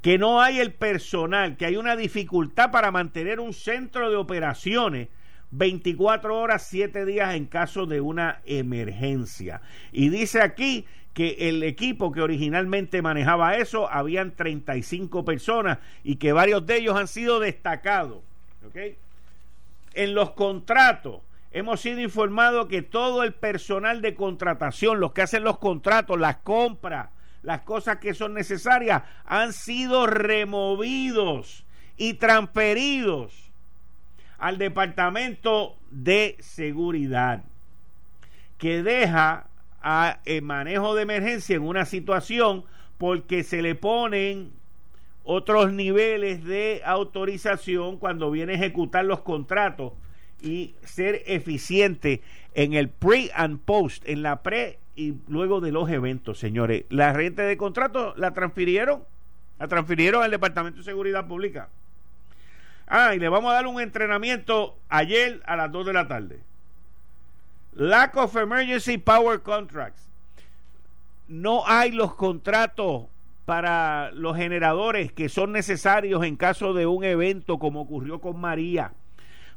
Que 0.03 0.19
no 0.19 0.43
hay 0.43 0.61
el 0.61 0.75
personal, 0.75 1.57
que 1.57 1.65
hay 1.65 1.77
una 1.77 1.97
dificultad 1.97 2.71
para 2.71 2.91
mantener 2.91 3.41
un 3.41 3.55
centro 3.55 4.11
de 4.11 4.17
operaciones 4.17 5.09
24 5.57 6.37
horas, 6.37 6.67
7 6.69 7.05
días 7.05 7.35
en 7.35 7.47
caso 7.47 7.87
de 7.87 8.01
una 8.01 8.41
emergencia. 8.45 9.61
Y 9.93 10.09
dice 10.09 10.43
aquí 10.43 10.85
que 11.13 11.49
el 11.49 11.63
equipo 11.63 12.11
que 12.11 12.23
originalmente 12.23 13.03
manejaba 13.03 13.57
eso, 13.57 13.89
habían 13.89 14.33
35 14.33 15.25
personas 15.25 15.79
y 16.03 16.17
que 16.17 16.33
varios 16.33 16.67
de 16.67 16.79
ellos 16.79 16.97
han 16.97 17.07
sido 17.07 17.39
destacados. 17.39 18.19
En 19.95 20.15
los 20.15 20.33
contratos, 20.33 21.23
hemos 21.53 21.81
sido 21.81 22.01
informados 22.01 22.67
que 22.67 22.83
todo 22.83 23.23
el 23.23 23.33
personal 23.33 24.03
de 24.03 24.17
contratación, 24.17 24.99
los 24.99 25.13
que 25.13 25.23
hacen 25.23 25.45
los 25.45 25.59
contratos, 25.59 26.19
las 26.19 26.39
compras, 26.39 27.11
las 27.43 27.61
cosas 27.61 27.99
que 27.99 28.15
son 28.15 28.35
necesarias, 28.35 29.03
han 29.25 29.53
sido 29.53 30.09
removidos 30.09 31.65
y 31.97 32.15
transferidos 32.15 33.44
al 34.45 34.59
Departamento 34.59 35.75
de 35.91 36.37
Seguridad, 36.39 37.45
que 38.59 38.83
deja 38.83 39.47
a 39.81 40.19
el 40.27 40.43
manejo 40.43 40.95
de 40.95 41.05
emergencia 41.05 41.57
en 41.57 41.63
una 41.63 41.87
situación 41.87 42.63
porque 42.99 43.43
se 43.43 43.63
le 43.63 43.75
ponen 43.75 44.53
otros 45.23 45.73
niveles 45.73 46.45
de 46.45 46.83
autorización 46.85 47.97
cuando 47.97 48.31
viene 48.31 48.53
a 48.53 48.57
ejecutar 48.57 49.07
los 49.07 49.23
contratos 49.23 49.95
y 50.43 50.75
ser 50.83 51.23
eficiente 51.25 52.21
en 52.53 52.75
el 52.75 52.91
pre 52.91 53.31
and 53.35 53.61
post, 53.61 54.07
en 54.07 54.23
la 54.23 54.43
pre 54.43 54.79
y 54.95 55.15
luego 55.27 55.63
de 55.63 55.73
los 55.73 55.89
eventos, 55.89 56.39
señores. 56.39 56.85
La 56.91 57.15
renta 57.15 57.45
de 57.45 57.57
contratos 57.57 58.15
la 58.19 58.35
transfirieron, 58.35 59.05
la 59.59 59.69
transfirieron 59.69 60.23
al 60.23 60.31
Departamento 60.31 60.81
de 60.81 60.85
Seguridad 60.85 61.27
Pública. 61.27 61.71
Ah, 62.87 63.15
y 63.15 63.19
le 63.19 63.29
vamos 63.29 63.51
a 63.51 63.55
dar 63.55 63.67
un 63.67 63.81
entrenamiento 63.81 64.77
ayer 64.89 65.43
a 65.47 65.57
las 65.57 65.73
2 65.73 65.87
de 65.87 65.93
la 65.93 66.07
tarde. 66.09 66.41
Lack 67.73 68.17
of 68.17 68.37
Emergency 68.37 68.99
Power 68.99 69.41
Contracts. 69.41 70.09
No 71.27 71.67
hay 71.67 71.91
los 71.91 72.15
contratos 72.15 73.07
para 73.47 74.11
los 74.13 74.37
generadores 74.37 75.13
que 75.13 75.29
son 75.29 75.53
necesarios 75.53 76.25
en 76.25 76.37
caso 76.37 76.73
de 76.75 76.87
un 76.87 77.05
evento 77.05 77.59
como 77.59 77.81
ocurrió 77.81 78.21
con 78.21 78.41
María. 78.41 78.93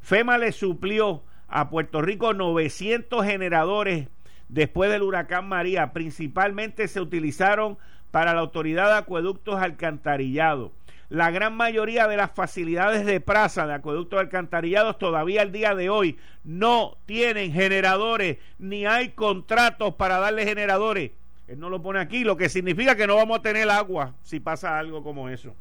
FEMA 0.01 0.37
le 0.37 0.51
suplió 0.51 1.23
a 1.47 1.69
Puerto 1.69 2.01
Rico 2.01 2.33
900 2.33 3.25
generadores 3.25 4.07
después 4.47 4.89
del 4.89 5.03
huracán 5.03 5.47
María. 5.47 5.91
Principalmente 5.91 6.87
se 6.87 7.01
utilizaron 7.01 7.77
para 8.11 8.33
la 8.33 8.39
Autoridad 8.39 8.87
de 8.87 8.97
Acueductos 8.97 9.61
Alcantarillados 9.61 10.71
la 11.09 11.31
gran 11.31 11.55
mayoría 11.55 12.07
de 12.07 12.17
las 12.17 12.31
facilidades 12.31 13.05
de 13.05 13.21
praza 13.21 13.65
de 13.65 13.73
acueductos 13.73 14.19
alcantarillados 14.19 14.97
todavía 14.97 15.41
al 15.41 15.53
día 15.53 15.73
de 15.73 15.89
hoy 15.89 16.17
no 16.43 16.97
tienen 17.05 17.53
generadores 17.53 18.37
ni 18.59 18.85
hay 18.85 19.09
contratos 19.09 19.95
para 19.95 20.19
darle 20.19 20.45
generadores. 20.45 21.11
Él 21.47 21.59
no 21.59 21.69
lo 21.69 21.81
pone 21.81 21.99
aquí, 21.99 22.25
lo 22.25 22.35
que 22.35 22.49
significa 22.49 22.97
que 22.97 23.07
no 23.07 23.15
vamos 23.15 23.39
a 23.39 23.41
tener 23.41 23.69
agua 23.69 24.13
si 24.21 24.41
pasa 24.41 24.77
algo 24.77 25.01
como 25.01 25.29
eso. 25.29 25.55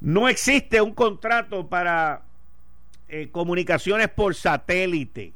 No 0.00 0.28
existe 0.28 0.80
un 0.80 0.94
contrato 0.94 1.66
para 1.66 2.22
eh, 3.08 3.30
comunicaciones 3.32 4.08
por 4.08 4.36
satélite. 4.36 5.32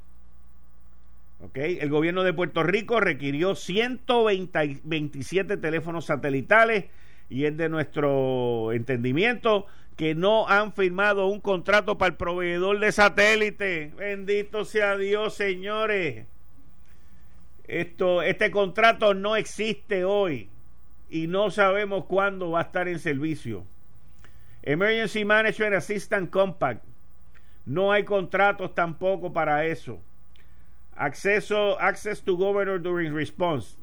¿Okay? 1.40 1.78
El 1.80 1.90
gobierno 1.90 2.22
de 2.22 2.32
Puerto 2.32 2.62
Rico 2.62 3.00
requirió 3.00 3.56
127 3.56 5.56
teléfonos 5.56 6.06
satelitales 6.06 6.84
y 7.28 7.44
es 7.44 7.56
de 7.56 7.68
nuestro 7.68 8.72
entendimiento 8.72 9.66
que 9.96 10.14
no 10.14 10.46
han 10.48 10.72
firmado 10.72 11.26
un 11.26 11.40
contrato 11.40 11.96
para 11.96 12.10
el 12.10 12.16
proveedor 12.16 12.78
de 12.78 12.92
satélite. 12.92 13.92
Bendito 13.96 14.64
sea 14.64 14.96
Dios, 14.96 15.34
señores. 15.34 16.26
Esto, 17.66 18.22
este 18.22 18.50
contrato 18.50 19.14
no 19.14 19.36
existe 19.36 20.04
hoy 20.04 20.48
y 21.08 21.26
no 21.26 21.50
sabemos 21.50 22.04
cuándo 22.04 22.50
va 22.50 22.60
a 22.60 22.64
estar 22.64 22.88
en 22.88 22.98
servicio. 22.98 23.64
Emergency 24.62 25.24
Management 25.24 25.74
Assistant 25.74 26.30
Compact. 26.30 26.84
No 27.64 27.90
hay 27.90 28.04
contratos 28.04 28.74
tampoco 28.74 29.32
para 29.32 29.64
eso. 29.64 29.98
Acceso, 30.94 31.80
access 31.80 32.22
to 32.22 32.36
governor 32.36 32.80
during 32.80 33.14
response 33.14 33.76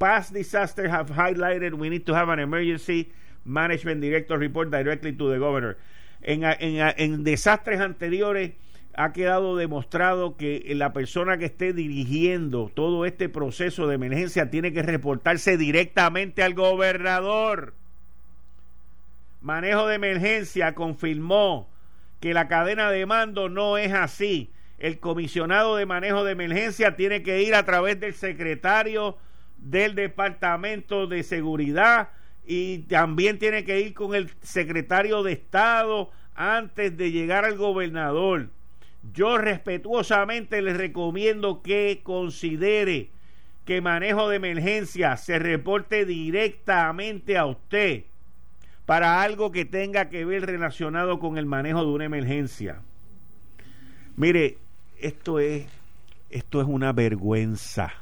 past 0.00 0.32
disasters 0.32 0.90
have 0.90 1.10
highlighted 1.10 1.74
we 1.74 1.90
need 1.90 2.06
to 2.06 2.14
have 2.14 2.30
an 2.30 2.40
emergency 2.40 3.12
management 3.44 4.00
director 4.00 4.38
report 4.38 4.70
directly 4.70 5.12
to 5.12 5.30
the 5.30 5.38
governor. 5.38 5.76
En, 6.22 6.42
en, 6.42 6.92
en 6.96 7.22
desastres 7.22 7.80
anteriores 7.80 8.52
ha 8.94 9.12
quedado 9.12 9.56
demostrado 9.56 10.36
que 10.36 10.64
la 10.74 10.92
persona 10.92 11.36
que 11.36 11.44
esté 11.44 11.72
dirigiendo 11.72 12.72
todo 12.74 13.04
este 13.04 13.28
proceso 13.28 13.86
de 13.86 13.94
emergencia 13.94 14.50
tiene 14.50 14.72
que 14.72 14.82
reportarse 14.82 15.56
directamente 15.56 16.42
al 16.42 16.54
gobernador. 16.54 17.74
Manejo 19.42 19.86
de 19.86 19.94
emergencia 19.94 20.74
confirmó 20.74 21.68
que 22.20 22.34
la 22.34 22.48
cadena 22.48 22.90
de 22.90 23.06
mando 23.06 23.48
no 23.48 23.78
es 23.78 23.92
así. 23.92 24.50
El 24.78 24.98
comisionado 24.98 25.76
de 25.76 25.84
manejo 25.84 26.24
de 26.24 26.32
emergencia 26.32 26.96
tiene 26.96 27.22
que 27.22 27.42
ir 27.42 27.54
a 27.54 27.64
través 27.64 28.00
del 28.00 28.14
secretario 28.14 29.18
del 29.60 29.94
Departamento 29.94 31.06
de 31.06 31.22
Seguridad 31.22 32.10
y 32.46 32.78
también 32.80 33.38
tiene 33.38 33.64
que 33.64 33.80
ir 33.80 33.94
con 33.94 34.14
el 34.14 34.30
secretario 34.42 35.22
de 35.22 35.32
Estado 35.32 36.10
antes 36.34 36.96
de 36.96 37.12
llegar 37.12 37.44
al 37.44 37.56
gobernador. 37.56 38.48
Yo 39.12 39.38
respetuosamente 39.38 40.60
les 40.62 40.76
recomiendo 40.76 41.62
que 41.62 42.00
considere 42.02 43.10
que 43.64 43.80
manejo 43.80 44.28
de 44.28 44.36
emergencia 44.36 45.16
se 45.16 45.38
reporte 45.38 46.04
directamente 46.04 47.38
a 47.38 47.46
usted 47.46 48.04
para 48.84 49.22
algo 49.22 49.52
que 49.52 49.64
tenga 49.64 50.08
que 50.08 50.24
ver 50.24 50.44
relacionado 50.46 51.20
con 51.20 51.38
el 51.38 51.46
manejo 51.46 51.82
de 51.82 51.92
una 51.92 52.04
emergencia. 52.06 52.80
Mire, 54.16 54.58
esto 54.98 55.38
es 55.38 55.66
esto 56.30 56.60
es 56.60 56.66
una 56.66 56.92
vergüenza. 56.92 57.92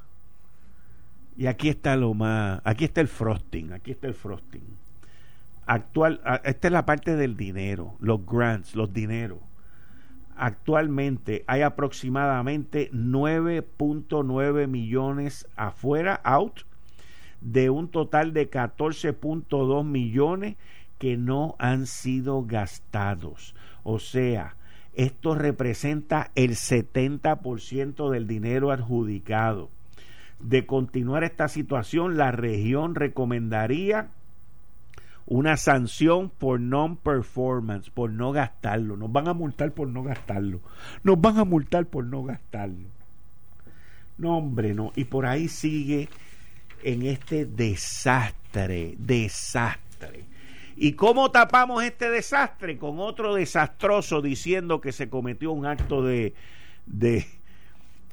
Y 1.38 1.47
aquí 1.47 1.71
está 1.71 1.97
lo 1.97 2.12
más, 2.12 2.61
aquí 2.64 2.85
está 2.85 3.00
el 3.00 3.09
frosting, 3.09 3.73
aquí 3.73 3.92
está 3.92 4.07
el 4.09 4.14
frosting. 4.14 4.76
Actual, 5.64 6.21
esta 6.45 6.68
es 6.68 6.73
la 6.73 6.85
parte 6.85 7.16
del 7.16 7.35
dinero, 7.37 7.95
los 8.00 8.26
grants, 8.26 8.75
los 8.75 8.92
dineros 8.92 9.38
actualmente 10.38 11.45
hay 11.49 11.62
aproximadamente 11.62 12.90
9.9 12.92 14.68
millones 14.68 15.47
afuera, 15.57 16.21
out, 16.25 16.61
de 17.40 17.71
un 17.71 17.88
total 17.88 18.33
de 18.33 18.49
14.2 18.49 19.85
millones 19.85 20.57
que 20.99 21.16
no 21.16 21.57
han 21.59 21.87
sido 21.87 22.45
gastados. 22.45 23.54
O 23.83 23.99
sea, 23.99 24.57
esto 24.95 25.35
representa 25.35 26.30
el 26.35 26.52
70% 26.52 28.11
del 28.11 28.26
dinero 28.26 28.71
adjudicado. 28.71 29.71
De 30.40 30.66
continuar 30.66 31.25
esta 31.25 31.49
situación, 31.49 32.16
la 32.16 32.30
región 32.30 32.95
recomendaría 32.95 34.11
una 35.26 35.59
sanción 35.59 36.30
por 36.30 36.59
non-performance, 36.59 37.90
por 37.90 38.11
no 38.11 38.33
gastarlo. 38.33 38.97
Nos 38.97 39.12
van 39.12 39.28
a 39.28 39.35
multar 39.35 39.73
por 39.73 39.88
no 39.88 40.02
gastarlo. 40.02 40.61
Nos 41.02 41.21
van 41.21 41.38
a 41.38 41.45
multar 41.45 41.87
por 41.87 42.04
no 42.04 42.25
gastarlo. 42.25 42.88
No, 44.16 44.38
hombre, 44.38 44.75
no. 44.75 44.92
Y 44.97 45.04
por 45.04 45.26
ahí 45.26 45.49
sigue 45.49 46.09
en 46.83 47.02
este 47.02 47.45
desastre, 47.45 48.95
desastre. 48.99 50.25
¿Y 50.76 50.92
cómo 50.92 51.30
tapamos 51.30 51.83
este 51.83 52.09
desastre? 52.09 52.78
Con 52.78 52.99
otro 52.99 53.35
desastroso 53.35 54.23
diciendo 54.23 54.80
que 54.80 54.92
se 54.92 55.11
cometió 55.11 55.52
un 55.52 55.66
acto 55.66 56.02
de, 56.02 56.35
de 56.87 57.26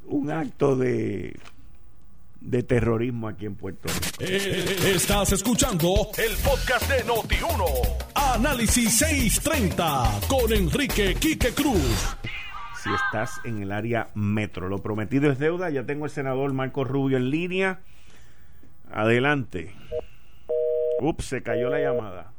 un 0.05 0.32
acto 0.32 0.75
de 0.75 1.39
de 2.46 2.64
terrorismo 2.64 3.28
aquí 3.28 3.46
en 3.46 3.56
Puerto 3.56 3.88
Rico. 3.88 4.18
Eh, 4.20 4.94
estás 4.94 5.32
escuchando 5.34 6.10
el 6.18 6.36
podcast 6.38 6.90
de 6.90 7.04
Noti1. 7.04 7.64
Análisis 8.14 9.00
630 9.00 10.20
con 10.28 10.54
Enrique 10.54 11.16
Quique 11.16 11.54
Cruz. 11.54 12.16
Si 12.84 12.90
estás 12.94 13.42
en 13.44 13.64
el 13.64 13.72
área 13.72 14.10
metro, 14.14 14.70
lo 14.70 14.78
prometido 14.78 15.32
es 15.32 15.40
deuda. 15.40 15.72
Ya 15.72 15.86
tengo 15.86 16.06
el 16.06 16.12
senador 16.12 16.54
Marco 16.54 16.84
Rubio 16.84 17.18
en 17.18 17.32
línea. 17.32 17.80
Adelante. 18.92 19.74
Ups, 21.02 21.25
se 21.25 21.42
cayó 21.42 21.70
la 21.70 21.80
llamada. 21.80 22.32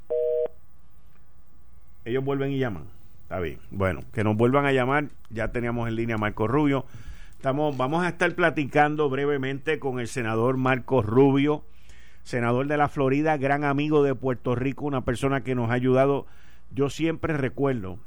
Ellos 2.04 2.25
vuelven 2.25 2.52
y 2.52 2.58
llaman. 2.58 2.84
Está 3.25 3.40
bien. 3.40 3.58
Bueno, 3.72 4.04
que 4.12 4.22
nos 4.22 4.36
vuelvan 4.36 4.66
a 4.66 4.72
llamar. 4.72 5.06
Ya 5.30 5.48
teníamos 5.48 5.88
en 5.88 5.96
línea 5.96 6.14
a 6.14 6.18
Marco 6.18 6.46
Rubio 6.46 6.86
vamos 7.42 8.04
a 8.04 8.08
estar 8.08 8.34
platicando 8.34 9.08
brevemente 9.08 9.78
con 9.78 10.00
el 10.00 10.08
senador 10.08 10.56
Marcos 10.56 11.04
Rubio, 11.04 11.64
senador 12.22 12.66
de 12.66 12.76
la 12.76 12.88
Florida, 12.88 13.36
gran 13.36 13.64
amigo 13.64 14.02
de 14.02 14.14
Puerto 14.14 14.54
Rico, 14.54 14.84
una 14.84 15.04
persona 15.04 15.42
que 15.42 15.54
nos 15.54 15.70
ha 15.70 15.75
ayudado. 15.75 16.26
Yo 16.70 16.90
siempre 16.90 17.36
recuerdo, 17.36 17.99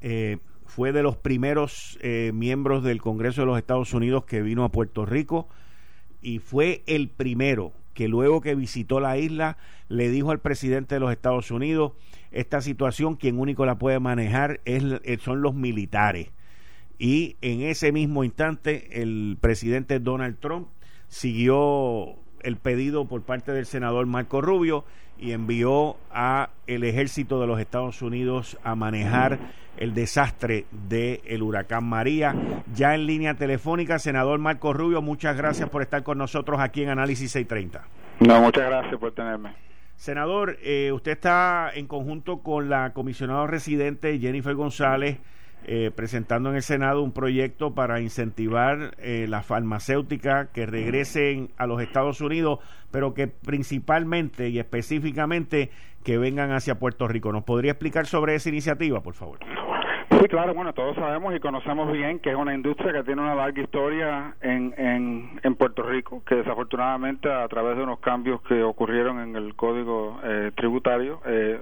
eh, 0.00 0.38
fue 0.64 0.92
de 0.92 1.02
los 1.02 1.16
primeros 1.16 1.98
eh, 2.02 2.30
miembros 2.32 2.84
del 2.84 3.02
Congreso 3.02 3.42
de 3.42 3.46
los 3.46 3.58
Estados 3.58 3.92
Unidos 3.94 4.24
que 4.24 4.42
vino 4.42 4.64
a 4.64 4.70
Puerto 4.70 5.04
Rico 5.04 5.48
y 6.22 6.38
fue 6.38 6.82
el 6.86 7.08
primero 7.08 7.72
que 7.94 8.08
luego 8.08 8.40
que 8.40 8.54
visitó 8.54 9.00
la 9.00 9.18
isla 9.18 9.58
le 9.88 10.08
dijo 10.08 10.30
al 10.30 10.38
presidente 10.38 10.94
de 10.94 11.00
los 11.00 11.12
Estados 11.12 11.50
Unidos, 11.50 11.92
esta 12.30 12.62
situación 12.62 13.16
quien 13.16 13.38
único 13.38 13.66
la 13.66 13.74
puede 13.74 13.98
manejar 14.00 14.60
es, 14.64 14.82
son 15.20 15.42
los 15.42 15.54
militares 15.54 16.30
y 16.98 17.36
en 17.40 17.62
ese 17.62 17.92
mismo 17.92 18.24
instante 18.24 19.02
el 19.02 19.36
presidente 19.40 20.00
Donald 20.00 20.38
Trump 20.38 20.68
siguió 21.08 22.16
el 22.42 22.56
pedido 22.56 23.06
por 23.06 23.22
parte 23.22 23.52
del 23.52 23.66
senador 23.66 24.06
Marco 24.06 24.40
Rubio 24.40 24.84
y 25.18 25.32
envió 25.32 25.96
a 26.10 26.50
el 26.66 26.84
ejército 26.84 27.40
de 27.40 27.46
los 27.46 27.60
Estados 27.60 28.02
Unidos 28.02 28.58
a 28.64 28.74
manejar 28.74 29.38
el 29.76 29.94
desastre 29.94 30.66
del 30.88 31.42
huracán 31.42 31.84
María. 31.84 32.34
Ya 32.74 32.94
en 32.94 33.06
línea 33.06 33.34
telefónica, 33.34 33.98
senador 33.98 34.38
Marco 34.38 34.72
Rubio, 34.72 35.00
muchas 35.00 35.36
gracias 35.36 35.68
por 35.70 35.82
estar 35.82 36.02
con 36.02 36.18
nosotros 36.18 36.60
aquí 36.60 36.82
en 36.82 36.90
Análisis 36.90 37.30
630. 37.30 37.84
No, 38.20 38.40
muchas 38.40 38.64
gracias 38.64 38.98
por 38.98 39.12
tenerme. 39.12 39.54
Senador, 39.96 40.58
eh, 40.62 40.90
usted 40.92 41.12
está 41.12 41.70
en 41.74 41.86
conjunto 41.86 42.38
con 42.38 42.68
la 42.68 42.92
comisionada 42.92 43.46
residente 43.46 44.18
Jennifer 44.18 44.54
González 44.54 45.18
eh, 45.64 45.90
presentando 45.94 46.50
en 46.50 46.56
el 46.56 46.62
Senado 46.62 47.02
un 47.02 47.12
proyecto 47.12 47.74
para 47.74 48.00
incentivar 48.00 48.96
eh, 48.98 49.26
la 49.28 49.42
farmacéutica 49.42 50.50
que 50.52 50.66
regresen 50.66 51.50
a 51.56 51.66
los 51.66 51.80
Estados 51.80 52.20
Unidos, 52.20 52.58
pero 52.90 53.14
que 53.14 53.28
principalmente 53.28 54.48
y 54.48 54.58
específicamente 54.58 55.70
que 56.04 56.18
vengan 56.18 56.52
hacia 56.52 56.78
Puerto 56.78 57.06
Rico. 57.08 57.32
¿Nos 57.32 57.44
podría 57.44 57.72
explicar 57.72 58.06
sobre 58.06 58.34
esa 58.34 58.48
iniciativa, 58.48 59.00
por 59.00 59.14
favor? 59.14 59.38
Sí, 60.20 60.28
claro, 60.28 60.54
bueno, 60.54 60.72
todos 60.72 60.94
sabemos 60.96 61.34
y 61.34 61.40
conocemos 61.40 61.90
bien 61.92 62.18
que 62.18 62.30
es 62.30 62.36
una 62.36 62.54
industria 62.54 62.92
que 62.92 63.04
tiene 63.04 63.22
una 63.22 63.34
larga 63.34 63.62
historia 63.62 64.34
en, 64.40 64.74
en, 64.76 65.40
en 65.42 65.54
Puerto 65.54 65.82
Rico, 65.82 66.22
que 66.26 66.36
desafortunadamente 66.36 67.30
a 67.32 67.46
través 67.48 67.76
de 67.76 67.82
unos 67.82 68.00
cambios 68.00 68.42
que 68.42 68.62
ocurrieron 68.62 69.20
en 69.20 69.36
el 69.36 69.54
código 69.54 70.20
eh, 70.24 70.50
tributario, 70.54 71.20
eh, 71.24 71.60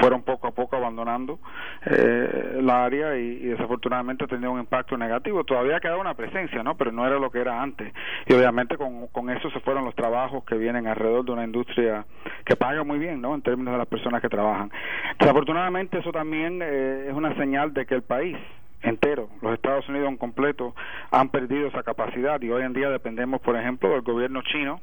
fueron 0.00 0.22
poco 0.22 0.48
a 0.48 0.50
poco 0.50 0.76
abandonando 0.76 1.38
eh, 1.86 2.58
la 2.62 2.84
área 2.84 3.16
y, 3.16 3.46
desafortunadamente 3.46 4.24
ha 4.24 4.26
tenido 4.26 4.50
un 4.50 4.60
impacto 4.60 4.96
negativo. 4.96 5.44
Todavía 5.44 5.78
queda 5.80 5.96
una 5.96 6.14
presencia, 6.14 6.62
¿no? 6.62 6.76
Pero 6.76 6.90
no 6.90 7.06
era 7.06 7.18
lo 7.18 7.30
que 7.30 7.40
era 7.40 7.62
antes. 7.62 7.92
Y 8.26 8.32
obviamente 8.32 8.76
con, 8.76 9.06
con 9.08 9.30
eso 9.30 9.50
se 9.50 9.60
fueron 9.60 9.84
los 9.84 9.94
trabajos 9.94 10.44
que 10.44 10.56
vienen 10.56 10.86
alrededor 10.86 11.24
de 11.24 11.32
una 11.32 11.44
industria 11.44 12.04
que 12.44 12.56
paga 12.56 12.82
muy 12.82 12.98
bien, 12.98 13.20
¿no? 13.20 13.34
En 13.34 13.42
términos 13.42 13.72
de 13.72 13.78
las 13.78 13.86
personas 13.86 14.20
que 14.20 14.28
trabajan. 14.28 14.70
Desafortunadamente 15.18 15.98
eso 15.98 16.10
también 16.10 16.60
eh, 16.62 17.06
es 17.08 17.14
una 17.14 17.34
señal 17.36 17.72
que 17.86 17.94
el 17.94 18.02
país 18.02 18.36
entero, 18.82 19.28
los 19.40 19.54
Estados 19.54 19.88
Unidos 19.88 20.08
en 20.08 20.16
completo, 20.16 20.74
han 21.10 21.30
perdido 21.30 21.68
esa 21.68 21.82
capacidad. 21.82 22.40
Y 22.42 22.50
hoy 22.50 22.62
en 22.62 22.72
día 22.72 22.90
dependemos, 22.90 23.40
por 23.40 23.56
ejemplo, 23.56 23.90
del 23.90 24.02
gobierno 24.02 24.42
chino 24.42 24.80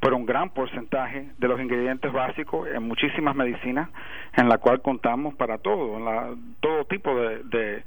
por 0.00 0.12
un 0.12 0.26
gran 0.26 0.50
porcentaje 0.50 1.30
de 1.38 1.48
los 1.48 1.60
ingredientes 1.60 2.12
básicos 2.12 2.68
en 2.68 2.82
muchísimas 2.82 3.34
medicinas 3.34 3.88
en 4.34 4.48
la 4.48 4.58
cual 4.58 4.82
contamos 4.82 5.34
para 5.34 5.58
todo, 5.58 5.96
en 5.96 6.04
la, 6.04 6.34
todo 6.60 6.84
tipo 6.84 7.14
de, 7.18 7.42
de, 7.44 7.84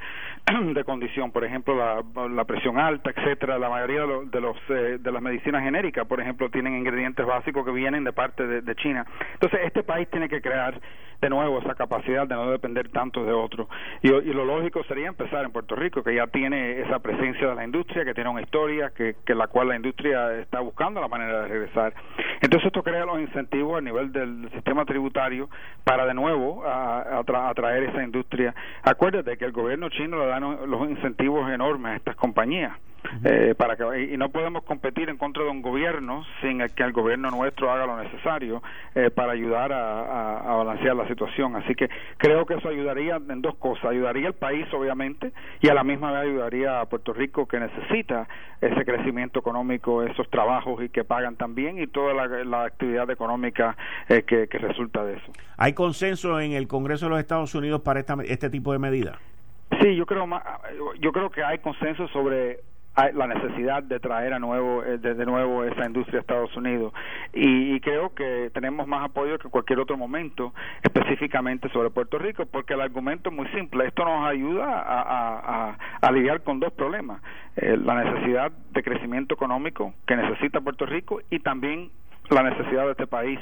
de 0.74 0.84
condición, 0.84 1.32
por 1.32 1.44
ejemplo 1.44 1.76
la, 1.76 2.04
la, 2.28 2.44
presión 2.46 2.80
alta, 2.80 3.12
etcétera, 3.12 3.58
la 3.58 3.70
mayoría 3.70 4.02
de, 4.02 4.42
los, 4.42 4.58
eh, 4.70 4.98
de 5.00 5.12
las 5.12 5.22
medicinas 5.22 5.64
genéricas, 5.64 6.06
por 6.08 6.20
ejemplo, 6.20 6.50
tienen 6.50 6.76
ingredientes 6.78 7.26
básicos 7.26 7.66
que 7.66 7.72
vienen 7.72 8.04
de 8.04 8.14
parte 8.14 8.46
de, 8.48 8.76
China. 8.76 9.06
Entonces, 9.34 9.60
este 9.64 9.84
país 9.84 10.08
tiene 10.10 10.30
que 10.30 10.42
crear 10.42 10.80
de 11.22 11.30
nuevo 11.30 11.60
esa 11.60 11.76
capacidad 11.76 12.26
de 12.26 12.36
no 12.36 12.50
depender 12.50 12.90
tanto 12.90 13.26
de 13.26 13.34
otros. 13.34 13.68
Y, 14.02 14.10
lo 14.10 14.46
lógico 14.46 14.84
sería 14.86 15.08
empezar 15.08 15.44
en 15.44 15.52
Puerto 15.52 15.76
Rico, 15.76 16.02
que 16.02 16.16
ya 16.16 16.28
tiene 16.28 16.80
esa 16.80 17.00
presencia 17.00 17.50
de 17.50 17.56
la 17.56 17.66
industria, 17.66 18.06
que 18.06 18.14
tiene 18.14 18.30
una 18.30 18.42
historia, 18.42 18.92
que, 18.96 19.16
la 19.36 19.48
cual 19.48 19.68
la 19.68 19.76
industria 19.76 20.40
está 20.40 20.62
buscando 20.62 21.02
la 21.02 21.10
manera 21.10 21.42
de 21.42 21.48
regresar. 21.50 21.94
Entonces, 22.42 22.68
esto 22.68 22.84
crea 22.84 23.06
los 23.06 23.20
incentivos 23.20 23.78
a 23.78 23.82
nivel 23.82 24.14
del 24.14 24.50
sistema 24.54 24.86
tributario 24.86 25.50
para 25.84 26.06
de 26.06 26.14
nuevo 26.14 26.64
atraer 26.66 27.84
esa 27.84 28.02
industria. 28.02 28.56
Acuérdate 28.84 29.38
que 29.38 29.46
el 29.46 29.52
gobierno 29.52 29.90
chino 29.90 30.20
le 30.20 30.28
da 30.28 30.39
los 30.40 30.90
incentivos 30.90 31.50
enormes 31.52 31.94
a 31.94 31.96
estas 31.96 32.16
compañías 32.16 32.74
eh, 33.24 33.56
para 33.58 33.76
que 33.76 34.14
y 34.14 34.18
no 34.18 34.30
podemos 34.30 34.64
competir 34.64 35.10
en 35.10 35.18
contra 35.18 35.44
de 35.44 35.50
un 35.50 35.62
gobierno 35.62 36.24
sin 36.42 36.60
que 36.70 36.84
el 36.84 36.92
gobierno 36.92 37.32
nuestro 37.32 37.72
haga 37.72 37.86
lo 37.86 38.02
necesario 38.02 38.62
eh, 38.94 39.10
para 39.10 39.32
ayudar 39.32 39.72
a, 39.72 40.56
balancear 40.56 40.96
la 40.96 41.08
situación. 41.08 41.56
Así 41.56 41.76
que 41.76 41.90
creo 42.18 42.46
que 42.46 42.56
eso 42.56 42.70
ayudaría 42.70 43.16
en 43.30 43.42
dos 43.42 43.56
cosas. 43.56 43.86
Ayudaría 43.86 44.28
al 44.28 44.34
país 44.34 44.66
obviamente 44.74 45.32
y 45.62 45.70
a 45.70 45.74
la 45.74 45.84
misma 45.84 46.12
vez 46.12 46.30
ayudaría 46.30 46.82
a 46.82 46.86
Puerto 46.88 47.14
Rico 47.14 47.48
que 47.48 47.60
necesita 47.60 48.28
ese 48.62 48.84
crecimiento 48.84 49.40
económico 49.40 50.04
esos 50.04 50.30
trabajos 50.30 50.84
y 50.84 50.90
que 50.90 51.04
pagan 51.04 51.36
también 51.38 51.82
y 51.82 51.88
toda 51.88 52.14
la, 52.14 52.64
actividad 52.64 53.10
económica 53.10 53.78
eh, 54.10 54.24
que, 54.24 54.48
resulta 54.60 55.04
de 55.06 55.16
eso. 55.16 55.32
Hay 55.58 55.74
consenso 55.74 56.40
en 56.42 56.52
el 56.52 56.68
Congreso 56.68 57.06
de 57.06 57.12
los 57.12 57.20
Estados 57.20 57.56
Unidos 57.56 57.82
para 57.82 58.02
esta, 58.02 58.18
este 58.26 58.50
tipo 58.50 58.74
de 58.74 58.80
medidas 58.80 59.18
Sí, 59.82 59.96
yo 59.96 60.06
creo, 60.06 60.28
yo 61.00 61.12
creo 61.12 61.30
que 61.30 61.44
hay 61.44 61.60
consenso 61.60 62.08
sobre 62.10 62.60
la 63.14 63.28
necesidad 63.28 63.82
de 63.84 64.00
traer 64.00 64.34
a 64.34 64.40
nuevo 64.40 64.84
eh, 64.84 64.98
de, 64.98 65.26
nuevo 65.26 65.64
esa 65.64 65.86
industria 65.86 66.20
a 66.20 66.22
Estados 66.22 66.56
Unidos. 66.58 66.94
Y, 67.34 67.80
creo 67.80 68.14
que 68.14 68.52
tenemos 68.54 68.88
más 68.88 69.06
apoyo 69.06 69.40
que 69.40 69.48
cualquier 69.48 69.80
otro 69.80 69.96
momento 69.96 70.54
específicamente 70.84 71.70
sobre 71.70 71.90
Puerto 71.92 72.18
Rico 72.18 72.46
porque 72.46 72.74
el 72.74 72.82
argumento 72.82 73.30
es 73.30 73.36
muy 73.36 73.48
simple. 73.50 73.88
Esto 73.88 74.04
nos 74.04 74.28
ayuda 74.28 74.66
a, 74.66 75.78
a, 76.02 76.12
lidiar 76.12 76.42
con 76.42 76.60
dos 76.60 76.74
problemas. 76.74 77.22
Eh, 77.56 77.78
la 77.78 78.04
necesidad 78.04 78.52
de 78.52 78.84
crecimiento 78.84 79.34
económico 79.34 79.94
que 80.06 80.16
necesita 80.18 80.60
Puerto 80.60 80.86
Rico 80.86 81.22
y 81.30 81.40
también 81.40 81.90
la 82.30 82.44
necesidad 82.44 82.86
de 82.86 82.92
este 82.92 83.08
país 83.08 83.40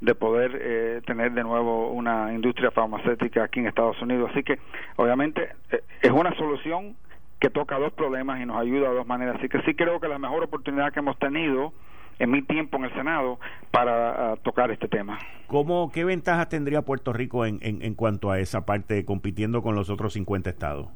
de 0.00 0.14
poder 0.14 0.58
eh, 0.60 1.00
tener 1.06 1.32
de 1.32 1.42
nuevo 1.42 1.90
una 1.90 2.32
industria 2.32 2.70
farmacéutica 2.70 3.44
aquí 3.44 3.60
en 3.60 3.66
Estados 3.66 4.00
Unidos. 4.02 4.30
Así 4.32 4.42
que, 4.42 4.58
obviamente, 4.96 5.48
es 6.02 6.10
una 6.10 6.34
solución 6.36 6.96
que 7.40 7.50
toca 7.50 7.78
dos 7.78 7.92
problemas 7.92 8.40
y 8.40 8.46
nos 8.46 8.60
ayuda 8.60 8.90
de 8.90 8.96
dos 8.96 9.06
maneras. 9.06 9.36
Así 9.36 9.48
que 9.48 9.60
sí 9.62 9.74
creo 9.74 10.00
que 10.00 10.08
la 10.08 10.18
mejor 10.18 10.42
oportunidad 10.44 10.92
que 10.92 11.00
hemos 11.00 11.18
tenido 11.18 11.72
en 12.18 12.30
mi 12.30 12.42
tiempo 12.42 12.78
en 12.78 12.84
el 12.84 12.94
Senado 12.94 13.38
para 13.70 14.32
ah, 14.32 14.36
tocar 14.42 14.70
este 14.70 14.88
tema. 14.88 15.18
¿Cómo, 15.46 15.90
¿Qué 15.92 16.04
ventajas 16.04 16.48
tendría 16.48 16.82
Puerto 16.82 17.12
Rico 17.12 17.44
en, 17.44 17.58
en, 17.62 17.82
en 17.82 17.94
cuanto 17.94 18.30
a 18.30 18.38
esa 18.38 18.64
parte, 18.64 19.04
compitiendo 19.04 19.62
con 19.62 19.74
los 19.74 19.90
otros 19.90 20.14
50 20.14 20.48
estados? 20.48 20.88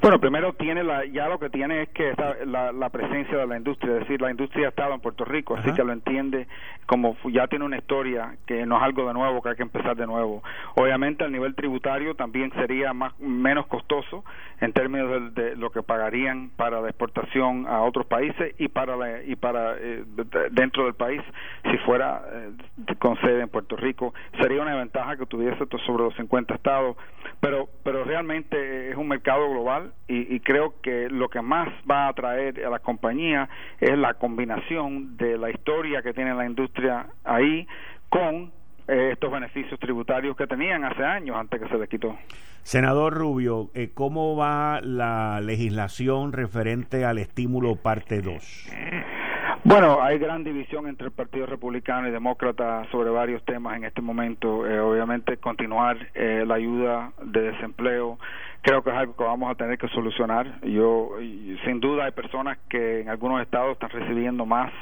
Bueno, 0.00 0.18
primero 0.18 0.54
tiene 0.54 0.82
la, 0.82 1.04
ya 1.04 1.28
lo 1.28 1.38
que 1.38 1.50
tiene 1.50 1.82
es 1.82 1.88
que 1.90 2.14
la, 2.46 2.72
la, 2.72 2.88
presencia 2.88 3.36
de 3.36 3.46
la 3.46 3.58
industria, 3.58 3.94
es 3.94 4.00
decir, 4.00 4.20
la 4.22 4.30
industria 4.30 4.66
ha 4.66 4.68
estado 4.70 4.94
en 4.94 5.00
Puerto 5.00 5.26
Rico, 5.26 5.56
así 5.56 5.72
que 5.74 5.84
lo 5.84 5.92
entiende 5.92 6.46
como 6.86 7.16
ya 7.30 7.46
tiene 7.48 7.66
una 7.66 7.76
historia 7.76 8.36
que 8.46 8.64
no 8.64 8.78
es 8.78 8.82
algo 8.82 9.06
de 9.06 9.14
nuevo, 9.14 9.42
que 9.42 9.50
hay 9.50 9.56
que 9.56 9.62
empezar 9.62 9.96
de 9.96 10.06
nuevo. 10.06 10.42
Obviamente, 10.74 11.22
al 11.22 11.32
nivel 11.32 11.54
tributario 11.54 12.14
también 12.14 12.50
sería 12.54 12.94
más 12.94 13.18
menos 13.20 13.66
costoso 13.66 14.24
en 14.60 14.72
términos 14.72 15.34
de, 15.34 15.54
lo 15.56 15.70
que 15.70 15.82
pagarían 15.82 16.50
para 16.56 16.80
la 16.80 16.88
exportación 16.88 17.66
a 17.68 17.82
otros 17.82 18.06
países 18.06 18.54
y 18.58 18.68
para 18.68 18.96
la, 18.96 19.22
y 19.22 19.36
para 19.36 19.76
eh, 19.78 20.04
dentro 20.50 20.84
del 20.84 20.94
país 20.94 21.22
si 21.70 21.76
fuera 21.78 22.22
eh, 22.32 22.50
con 22.98 23.16
sede 23.20 23.42
en 23.42 23.48
Puerto 23.48 23.76
Rico 23.76 24.14
sería 24.40 24.62
una 24.62 24.74
ventaja 24.74 25.16
que 25.16 25.26
tuviese 25.26 25.64
sobre 25.86 26.04
los 26.04 26.14
50 26.16 26.54
estados, 26.54 26.96
pero 27.40 27.68
pero 27.84 28.04
realmente 28.04 28.90
es 28.90 28.96
un 28.96 29.08
mercado 29.08 29.48
global 29.50 29.89
y, 30.08 30.40
creo 30.40 30.74
que 30.82 31.08
lo 31.08 31.28
que 31.28 31.40
más 31.40 31.68
va 31.88 32.06
a 32.06 32.08
atraer 32.08 32.64
a 32.64 32.70
la 32.70 32.78
compañía 32.78 33.48
es 33.80 33.96
la 33.96 34.14
combinación 34.14 35.16
de 35.16 35.38
la 35.38 35.50
historia 35.50 36.02
que 36.02 36.12
tiene 36.12 36.34
la 36.34 36.46
industria 36.46 37.06
ahí 37.24 37.66
con 38.08 38.50
eh, 38.88 39.10
estos 39.12 39.30
beneficios 39.30 39.78
tributarios 39.78 40.36
que 40.36 40.46
tenían 40.46 40.84
hace 40.84 41.04
años 41.04 41.36
antes 41.36 41.60
que 41.60 41.68
se 41.68 41.78
les 41.78 41.88
quitó. 41.88 42.16
Senador 42.62 43.14
Rubio, 43.14 43.70
eh, 43.74 43.90
¿cómo 43.94 44.36
va 44.36 44.80
la 44.82 45.40
legislación 45.40 46.32
referente 46.32 47.04
al 47.04 47.18
estímulo 47.18 47.76
parte 47.76 48.20
2? 48.20 48.70
Bueno, 49.62 50.02
hay 50.02 50.18
gran 50.18 50.42
división 50.42 50.86
entre 50.88 51.08
el 51.08 51.12
Partido 51.12 51.44
Republicano 51.44 52.08
y 52.08 52.10
Demócrata 52.10 52.86
sobre 52.90 53.10
varios 53.10 53.44
temas 53.44 53.76
en 53.76 53.84
este 53.84 54.00
momento. 54.00 54.66
Eh, 54.66 54.80
obviamente, 54.80 55.36
continuar 55.36 55.98
eh, 56.14 56.44
la 56.46 56.54
ayuda 56.54 57.12
de 57.22 57.52
desempleo 57.52 58.18
creo 58.62 58.82
que 58.82 58.90
es 58.90 58.96
algo 58.96 59.16
que 59.16 59.24
vamos 59.24 59.50
a 59.50 59.54
tener 59.54 59.78
que 59.78 59.88
solucionar. 59.88 60.60
Yo, 60.62 61.10
sin 61.64 61.80
duda, 61.80 62.04
hay 62.04 62.12
personas 62.12 62.58
que 62.68 63.00
en 63.00 63.08
algunos 63.08 63.42
estados 63.42 63.72
están 63.72 63.90
recibiendo 63.90 64.46
más 64.46 64.72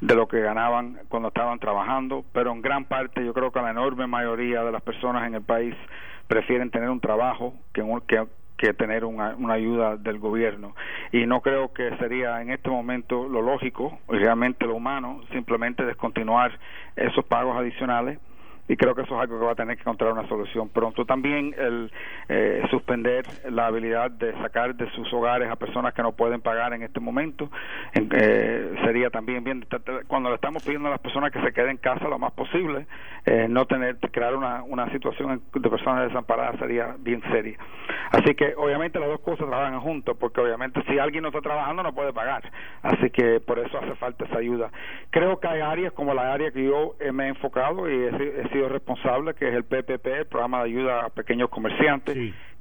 de 0.00 0.14
lo 0.14 0.28
que 0.28 0.40
ganaban 0.40 0.98
cuando 1.08 1.28
estaban 1.28 1.58
trabajando, 1.58 2.24
pero 2.32 2.52
en 2.52 2.62
gran 2.62 2.84
parte 2.84 3.24
yo 3.24 3.32
creo 3.32 3.50
que 3.50 3.60
la 3.60 3.70
enorme 3.70 4.06
mayoría 4.06 4.62
de 4.62 4.72
las 4.72 4.82
personas 4.82 5.26
en 5.26 5.34
el 5.34 5.42
país 5.42 5.74
prefieren 6.28 6.70
tener 6.70 6.90
un 6.90 7.00
trabajo 7.00 7.54
que, 7.72 7.82
que 8.06 8.24
que 8.56 8.72
tener 8.72 9.04
una, 9.04 9.36
una, 9.36 9.52
ayuda 9.54 9.96
del 9.96 10.18
gobierno. 10.18 10.74
Y 11.12 11.26
no 11.26 11.42
creo 11.42 11.74
que 11.74 11.94
sería 11.98 12.40
en 12.40 12.50
este 12.50 12.70
momento 12.70 13.28
lo 13.28 13.42
lógico, 13.42 13.98
realmente 14.08 14.64
lo 14.64 14.76
humano, 14.76 15.20
simplemente 15.30 15.84
descontinuar 15.84 16.58
esos 16.96 17.24
pagos 17.26 17.56
adicionales 17.56 18.18
y 18.68 18.76
creo 18.76 18.94
que 18.94 19.02
eso 19.02 19.14
es 19.14 19.20
algo 19.20 19.38
que 19.38 19.44
va 19.44 19.52
a 19.52 19.56
tener 19.56 19.76
que 19.76 19.82
encontrar 19.82 20.12
una 20.12 20.26
solución 20.28 20.68
pronto. 20.68 21.04
También 21.04 21.54
el 21.58 21.90
eh, 22.28 22.62
suspender 22.70 23.24
la 23.50 23.66
habilidad 23.66 24.10
de 24.10 24.32
sacar 24.40 24.74
de 24.74 24.90
sus 24.90 25.12
hogares 25.12 25.48
a 25.50 25.56
personas 25.56 25.94
que 25.94 26.02
no 26.02 26.12
pueden 26.12 26.40
pagar 26.40 26.72
en 26.72 26.82
este 26.82 27.00
momento 27.00 27.50
eh, 27.94 28.74
sería 28.84 29.10
también 29.10 29.44
bien 29.44 29.66
cuando 30.08 30.28
le 30.30 30.36
estamos 30.36 30.64
pidiendo 30.64 30.88
a 30.88 30.92
las 30.92 31.00
personas 31.00 31.30
que 31.32 31.40
se 31.40 31.52
queden 31.52 31.70
en 31.70 31.76
casa 31.76 32.08
lo 32.08 32.18
más 32.18 32.32
posible, 32.32 32.86
eh, 33.24 33.46
no 33.48 33.66
tener 33.66 33.98
crear 34.10 34.34
una, 34.34 34.62
una 34.62 34.90
situación 34.92 35.42
de 35.52 35.70
personas 35.70 36.08
desamparadas 36.08 36.58
sería 36.58 36.96
bien 36.98 37.22
seria. 37.30 37.58
Así 38.10 38.34
que 38.34 38.54
obviamente 38.56 38.98
las 38.98 39.08
dos 39.08 39.20
cosas 39.20 39.46
trabajan 39.46 39.80
juntos 39.80 40.16
porque 40.18 40.40
obviamente 40.40 40.82
si 40.88 40.98
alguien 40.98 41.22
no 41.22 41.28
está 41.28 41.40
trabajando 41.40 41.82
no 41.82 41.94
puede 41.94 42.12
pagar. 42.12 42.50
Así 42.82 43.10
que 43.10 43.40
por 43.40 43.58
eso 43.58 43.78
hace 43.78 43.94
falta 43.96 44.24
esa 44.24 44.38
ayuda. 44.38 44.70
Creo 45.10 45.38
que 45.38 45.48
hay 45.48 45.60
áreas 45.60 45.92
como 45.92 46.14
la 46.14 46.32
área 46.32 46.50
que 46.50 46.64
yo 46.64 46.94
me 47.12 47.26
he 47.26 47.28
enfocado 47.28 47.90
y 47.90 47.94
he, 47.94 48.48
responsable, 48.62 49.34
que 49.34 49.48
es 49.48 49.54
el 49.54 49.64
PPP, 49.64 50.06
el 50.06 50.26
programa 50.26 50.62
de 50.62 50.70
ayuda 50.70 51.06
a 51.06 51.08
pequeños 51.10 51.48
comerciantes, 51.50 52.16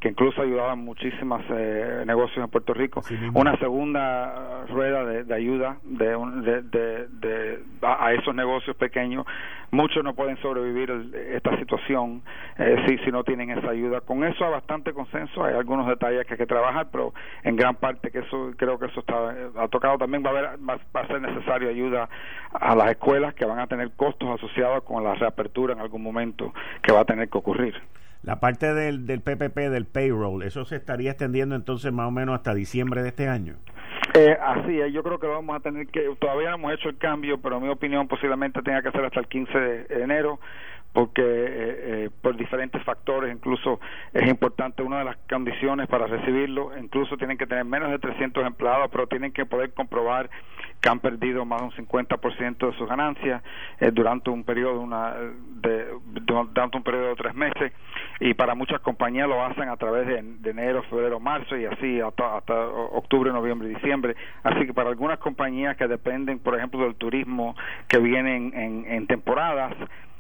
que 0.06 0.10
incluso 0.10 0.40
ayudaba 0.40 0.76
muchísimos 0.76 1.42
eh, 1.50 2.04
negocios 2.06 2.38
en 2.38 2.52
Puerto 2.52 2.76
Rico. 2.76 3.02
Una 3.34 3.58
segunda 3.58 4.64
rueda 4.70 5.04
de, 5.04 5.34
ayuda 5.34 5.78
de, 5.82 6.62
de, 6.62 7.60
a, 7.82 8.14
esos 8.14 8.36
negocios 8.36 8.76
pequeños. 8.76 9.26
Muchos 9.72 10.04
no 10.04 10.14
pueden 10.14 10.38
sobrevivir 10.44 10.92
esta 11.34 11.58
situación 11.58 12.22
eh, 12.60 12.86
si, 12.86 13.00
si 13.00 13.12
no 13.12 13.24
tienen 13.24 13.50
esa 13.50 13.72
ayuda. 13.72 14.02
Con 14.02 14.24
eso 14.24 14.46
hay 14.46 14.52
bastante 14.52 14.94
consenso, 14.94 15.44
hay 15.44 15.56
algunos 15.56 15.88
detalles 15.88 16.28
que 16.28 16.36
hay 16.36 16.38
que 16.38 16.46
trabajar, 16.46 16.90
pero 16.92 17.12
en 17.42 17.56
gran 17.56 17.74
parte 17.74 18.12
que 18.12 18.20
eso 18.20 18.52
creo 18.58 18.78
que 18.78 18.86
eso 18.86 19.00
está 19.00 19.34
eh, 19.34 19.50
ha 19.58 19.68
tocado 19.70 19.98
también 19.98 20.24
va 20.24 20.28
a 20.28 20.34
haber 20.34 20.50
va, 20.70 21.02
a 21.02 21.08
ser 21.08 21.20
necesario 21.20 21.68
ayuda 21.68 22.08
a 22.54 22.76
las 22.76 22.92
escuelas 22.92 23.34
que 23.34 23.46
van 23.46 23.58
a 23.58 23.66
tener 23.66 23.90
costos 23.96 24.30
asociados 24.30 24.84
con 24.84 25.04
la 25.04 25.16
reapertura 25.16 25.74
en 25.74 25.80
algún 25.80 26.04
momento 26.04 26.54
que 26.84 26.94
va 26.94 27.00
a 27.00 27.06
tener 27.06 27.28
que 27.28 27.40
ocurrir. 27.40 27.74
La 28.26 28.40
parte 28.40 28.74
del, 28.74 29.06
del 29.06 29.22
PPP, 29.22 29.70
del 29.70 29.86
payroll, 29.86 30.42
¿eso 30.42 30.66
se 30.66 30.78
estaría 30.78 31.12
extendiendo 31.12 31.56
entonces 31.56 31.94
más 31.94 32.08
o 32.08 32.12
menos 32.12 32.34
hasta 32.34 32.56
diciembre 32.56 33.04
de 33.04 33.10
este 33.10 33.28
año? 33.28 33.54
Eh, 34.16 34.36
así 34.42 34.80
es, 34.80 34.92
yo 34.92 35.04
creo 35.04 35.20
que 35.20 35.28
lo 35.28 35.34
vamos 35.34 35.56
a 35.58 35.60
tener 35.60 35.86
que, 35.88 36.10
todavía 36.20 36.50
no 36.50 36.56
hemos 36.56 36.74
hecho 36.74 36.90
el 36.90 36.98
cambio, 36.98 37.40
pero 37.40 37.58
en 37.58 37.64
mi 37.64 37.70
opinión 37.70 38.08
posiblemente 38.08 38.64
tenga 38.64 38.82
que 38.82 38.90
ser 38.90 39.06
hasta 39.06 39.20
el 39.20 39.28
15 39.28 39.60
de 39.60 40.04
enero 40.04 40.40
porque 40.96 41.22
eh, 41.22 42.06
eh, 42.06 42.10
por 42.22 42.38
diferentes 42.38 42.82
factores, 42.84 43.30
incluso 43.30 43.82
es 44.14 44.26
importante 44.30 44.82
una 44.82 45.00
de 45.00 45.04
las 45.04 45.18
condiciones 45.30 45.90
para 45.90 46.08
recibirlo, 46.08 46.72
incluso 46.80 47.18
tienen 47.18 47.38
que 47.38 47.46
tener 47.46 47.66
menos 47.66 47.92
de 47.92 48.00
300 48.00 48.46
empleados, 48.48 48.90
pero 48.90 49.06
tienen 49.06 49.34
que 49.34 49.46
poder 49.46 49.74
comprobar 49.74 50.30
que 50.80 50.90
han 50.90 51.02
perdido 51.02 51.44
más 51.44 51.60
de 51.60 51.66
un 51.66 51.88
50% 51.88 52.72
de 52.72 52.78
sus 52.78 52.88
ganancias 52.88 53.44
eh, 53.82 53.92
durante 53.92 54.30
un 54.30 54.46
periodo 54.46 54.80
una, 54.80 55.16
de, 55.16 55.86
un 55.96 56.84
periodo 56.84 57.10
de 57.10 57.16
tres 57.16 57.36
meses 57.36 57.74
y 58.22 58.34
para 58.34 58.56
muchas 58.56 58.80
compañías 58.80 59.28
lo 59.28 59.44
hacen 59.44 59.68
a 59.68 59.76
través 59.76 60.08
de, 60.08 60.50
enero, 60.50 60.82
febrero, 60.84 61.20
marzo 61.20 61.58
y 61.58 61.66
así 61.66 62.00
hasta, 62.00 62.38
hasta 62.38 62.68
octubre, 62.68 63.34
noviembre 63.34 63.68
diciembre. 63.68 64.16
Así 64.44 64.66
que 64.66 64.74
para 64.74 64.92
algunas 64.92 65.20
compañías 65.20 65.76
que 65.76 65.90
dependen, 65.90 66.40
por 66.40 66.56
ejemplo, 66.56 66.80
del 66.84 66.96
turismo 66.96 67.54
que 67.90 67.98
vienen 67.98 68.54
en, 68.56 68.86
en 68.88 69.08
temporadas, 69.08 69.74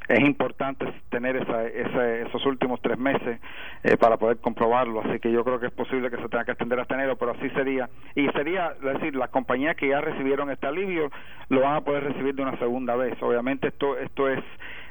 es 0.07 0.19
importante 0.19 0.85
tener 1.09 1.35
esa, 1.35 1.65
esos 1.65 2.45
últimos 2.45 2.81
tres 2.81 2.97
meses 2.97 3.39
eh, 3.83 3.97
para 3.97 4.17
poder 4.17 4.37
comprobarlo, 4.37 5.01
así 5.01 5.19
que 5.19 5.31
yo 5.31 5.43
creo 5.43 5.59
que 5.59 5.67
es 5.67 5.71
posible 5.71 6.09
que 6.09 6.17
se 6.17 6.29
tenga 6.29 6.45
que 6.45 6.51
extender 6.51 6.79
hasta 6.79 6.95
enero, 6.95 7.17
pero 7.17 7.31
así 7.31 7.49
sería. 7.51 7.89
Y 8.15 8.27
sería, 8.29 8.73
es 8.77 8.93
decir, 8.93 9.15
las 9.15 9.29
compañías 9.29 9.75
que 9.75 9.89
ya 9.89 10.01
recibieron 10.01 10.51
este 10.51 10.67
alivio 10.67 11.09
lo 11.49 11.61
van 11.61 11.75
a 11.75 11.81
poder 11.81 12.03
recibir 12.03 12.35
de 12.35 12.43
una 12.43 12.57
segunda 12.57 12.95
vez. 12.95 13.21
Obviamente 13.21 13.67
esto, 13.67 13.97
esto 13.97 14.29
es 14.29 14.43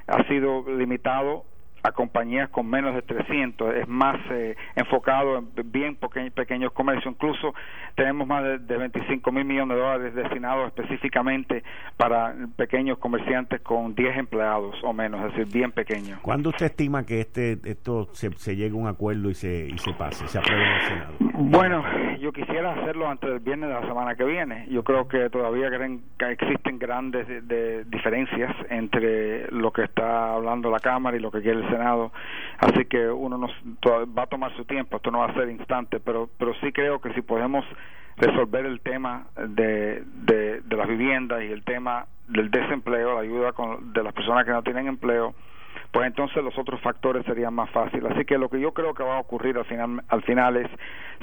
ha 0.07 0.23
sido 0.25 0.65
limitado 0.77 1.45
a 1.85 1.93
compañías 1.93 2.49
con 2.49 2.67
menos 2.67 2.95
de 2.95 3.03
300, 3.03 3.75
es 3.75 3.87
más 3.87 4.17
eh, 4.31 4.57
enfocado 4.75 5.37
en 5.37 5.71
bien 5.71 5.97
pequeños 5.97 6.73
comercios, 6.73 7.15
incluso 7.15 7.55
tenemos 7.95 8.27
más 8.27 8.43
de, 8.43 8.77
25 8.77 9.31
mil 9.31 9.45
millones 9.45 9.77
de 9.77 9.83
dólares 9.83 10.15
destinados 10.15 10.67
específicamente 10.69 11.63
para 11.99 12.35
pequeños 12.57 12.97
comerciantes 12.99 13.61
con 13.61 13.95
10 13.95 14.17
empleados 14.17 14.75
o 14.83 14.95
menos, 14.95 15.21
es 15.27 15.37
decir, 15.37 15.53
bien 15.53 15.73
pequeños. 15.73 16.19
¿Cuándo 16.21 16.49
usted 16.49 16.67
estima 16.67 17.05
que 17.05 17.21
este 17.21 17.59
esto 17.65 18.09
se, 18.13 18.33
se 18.33 18.57
llegue 18.57 18.75
a 18.75 18.81
un 18.81 18.89
acuerdo 18.89 19.29
y 19.29 19.35
se, 19.35 19.69
y 19.69 19.77
se 19.77 19.93
pase, 19.93 20.27
se 20.27 20.39
apruebe 20.39 20.65
en 20.65 20.73
el 20.73 20.81
Senado? 20.81 21.15
Bueno, 21.37 21.85
yo 22.19 22.33
quisiera 22.33 22.73
hacerlo 22.73 23.09
antes 23.09 23.29
del 23.29 23.41
viernes 23.41 23.69
de 23.69 23.75
la 23.75 23.87
semana 23.87 24.15
que 24.15 24.25
viene. 24.25 24.67
Yo 24.71 24.83
creo 24.83 25.07
que 25.09 25.29
todavía 25.29 25.69
creen 25.69 26.03
que 26.19 26.31
existen 26.31 26.79
grandes 26.79 27.27
de, 27.47 27.85
diferencias 27.85 28.55
entre 28.71 29.51
lo 29.51 29.71
que 29.73 29.83
está 29.83 30.33
hablando 30.33 30.71
la 30.71 30.79
Cámara 30.79 31.17
y 31.17 31.21
lo 31.21 31.31
que 31.31 31.43
quiere 31.43 31.61
el 31.61 31.71
Senado, 31.77 32.13
así 32.59 32.85
que 32.85 33.09
uno 33.09 33.37
nos, 33.39 33.51
va 33.87 34.23
a 34.23 34.27
tomar 34.27 34.55
su 34.57 34.65
tiempo, 34.65 34.97
esto 34.97 35.11
no 35.11 35.21
va 35.21 35.27
a 35.27 35.35
ser 35.35 35.49
instante, 35.49 36.01
pero, 36.01 36.29
pero 36.39 36.55
sí 36.61 36.73
creo 36.73 37.01
que 37.01 37.13
si 37.15 37.23
podemos 37.23 37.65
resolver 38.17 38.65
el 38.65 38.81
tema 38.81 39.27
de, 39.37 40.05
de, 40.05 40.61
de 40.61 40.77
las 40.77 40.89
viviendas 40.89 41.43
y 41.43 41.51
el 41.51 41.65
tema 41.65 42.07
del 42.29 42.51
desempleo, 42.51 43.15
la 43.15 43.21
ayuda 43.21 43.53
con, 43.53 43.93
de 43.93 44.03
las 44.03 44.13
personas 44.13 44.45
que 44.45 44.53
no 44.53 44.63
tienen 44.63 44.87
empleo, 44.87 45.35
pues 45.95 46.09
entonces 46.09 46.43
los 46.43 46.59
otros 46.59 46.81
factores 46.81 47.25
serían 47.25 47.55
más 47.55 47.71
fáciles. 47.71 48.11
Así 48.11 48.25
que 48.25 48.37
lo 48.37 48.49
que 48.49 48.59
yo 48.59 48.75
creo 48.75 48.95
que 48.95 49.05
va 49.05 49.17
a 49.17 49.21
ocurrir 49.21 49.57
al 49.57 49.65
final, 49.65 50.03
al 50.09 50.23
final 50.23 50.57
es 50.57 50.69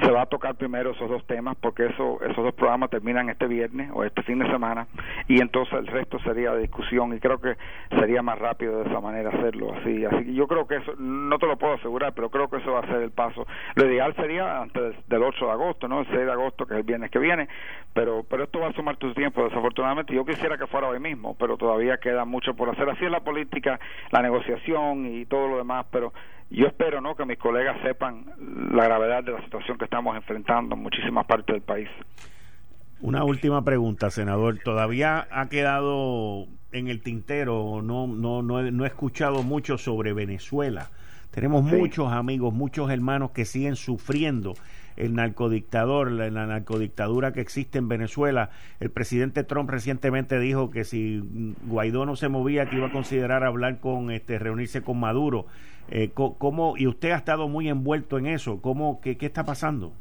se 0.02 0.10
va 0.10 0.22
a 0.22 0.26
tocar 0.26 0.56
primero 0.56 0.92
esos 0.92 1.10
dos 1.10 1.28
temas 1.28 1.58
porque 1.60 1.88
eso, 1.88 2.20
esos 2.22 2.38
dos 2.38 2.54
programas 2.54 2.90
terminan 2.90 3.30
este 3.30 3.48
viernes 3.48 3.92
o 3.94 4.06
este 4.06 4.24
fin 4.24 4.40
de 4.40 4.50
semana 4.50 4.88
y 5.28 5.42
entonces 5.42 5.74
el 5.74 5.88
resto 5.88 6.18
sería 6.20 6.54
de 6.54 6.62
discusión 6.62 7.14
y 7.14 7.20
creo 7.20 7.40
que 7.40 7.58
sería 8.00 8.22
más 8.22 8.40
rápido 8.40 8.82
de 8.82 8.90
esa 8.90 9.02
manera 9.02 9.30
hacerlo 9.30 9.74
así. 9.76 10.06
Así 10.06 10.24
que 10.24 10.34
yo 10.34 10.48
creo 10.48 10.66
que 10.66 10.78
eso, 10.78 10.94
no 10.98 11.38
te 11.38 11.48
lo 11.48 11.58
puedo 11.58 11.74
asegurar, 11.74 12.14
pero 12.14 12.30
creo 12.30 12.50
que 12.50 12.58
eso 12.58 12.72
va 12.72 12.80
a 12.80 12.88
ser 12.88 13.02
el 13.02 13.12
paso. 13.12 13.46
Lo 13.76 13.86
ideal 13.86 14.16
sería 14.16 14.62
antes 14.62 14.96
del 15.10 15.22
8 15.22 15.46
de 15.48 15.52
agosto, 15.52 15.90
¿no? 15.90 16.00
El 16.00 16.08
6 16.08 16.18
de 16.18 16.32
agosto, 16.32 16.66
que 16.66 16.76
es 16.76 16.80
el 16.80 16.86
viernes 16.86 17.12
que 17.12 17.20
viene, 17.20 17.50
pero, 17.94 18.24
pero 18.28 18.46
esto 18.46 18.62
va 18.62 18.70
a 18.70 18.74
sumar 18.74 18.96
tu 18.96 19.14
tiempo, 19.14 19.44
desafortunadamente. 19.44 20.16
Yo 20.16 20.24
quisiera 20.24 20.58
que 20.58 20.66
fuera 20.66 20.88
hoy 20.88 21.02
mismo, 21.02 21.36
pero 21.38 21.58
todavía 21.58 21.98
queda 21.98 22.24
mucho 22.24 22.56
por 22.56 22.70
hacer. 22.70 22.90
Así 22.90 23.04
es 23.04 23.12
la 23.12 23.20
política, 23.20 23.78
la 24.12 24.22
negociación 24.22 24.61
y 24.68 25.26
todo 25.26 25.48
lo 25.48 25.58
demás, 25.58 25.86
pero 25.92 26.14
yo 26.50 26.68
espero 26.68 27.02
no 27.02 27.16
que 27.16 27.26
mis 27.26 27.38
colegas 27.38 27.82
sepan 27.82 28.26
la 28.72 28.86
gravedad 28.86 29.24
de 29.24 29.32
la 29.32 29.42
situación 29.44 29.78
que 29.78 29.86
estamos 29.86 30.16
enfrentando 30.16 30.76
en 30.76 30.82
muchísimas 30.82 31.26
partes 31.26 31.54
del 31.54 31.62
país. 31.62 31.90
Una 33.00 33.24
última 33.24 33.64
pregunta, 33.64 34.12
senador. 34.12 34.60
¿Todavía 34.64 35.28
ha 35.32 35.50
quedado 35.50 36.48
en 36.72 36.88
el 36.88 37.02
tintero? 37.02 37.82
No, 37.82 38.06
no, 38.06 38.44
no, 38.44 38.60
he, 38.60 38.72
no 38.72 38.84
he 38.84 38.88
escuchado 38.88 39.44
mucho 39.44 39.78
sobre 39.78 40.14
Venezuela. 40.14 40.90
Tenemos 41.32 41.64
muchos 41.64 42.12
amigos, 42.12 42.54
muchos 42.54 42.92
hermanos 42.92 43.32
que 43.32 43.46
siguen 43.46 43.76
sufriendo 43.76 44.54
el 44.98 45.14
narcodictador, 45.16 46.12
la, 46.12 46.30
narcodictadura 46.30 47.34
que 47.34 47.42
existe 47.42 47.78
en 47.78 47.88
Venezuela. 47.88 48.50
El 48.80 48.92
presidente 48.92 49.44
Trump 49.44 49.70
recientemente 49.70 50.40
dijo 50.40 50.70
que 50.70 50.84
si 50.84 51.22
Guaidó 51.66 52.06
no 52.06 52.16
se 52.16 52.30
movía, 52.30 52.70
que 52.70 52.78
iba 52.78 52.88
a 52.88 52.92
considerar 52.92 53.44
hablar 53.44 53.80
con, 53.80 54.12
este, 54.12 54.40
reunirse 54.40 54.82
con 54.82 55.00
Maduro. 55.00 55.46
Eh, 55.90 56.12
¿cómo, 56.14 56.78
y 56.78 56.88
usted 56.88 57.12
ha 57.12 57.18
estado 57.18 57.48
muy 57.48 57.68
envuelto 57.68 58.18
en 58.18 58.28
eso. 58.28 58.62
¿Cómo, 58.62 59.02
qué, 59.02 59.18
qué 59.18 59.26
está 59.26 59.44
pasando? 59.46 59.94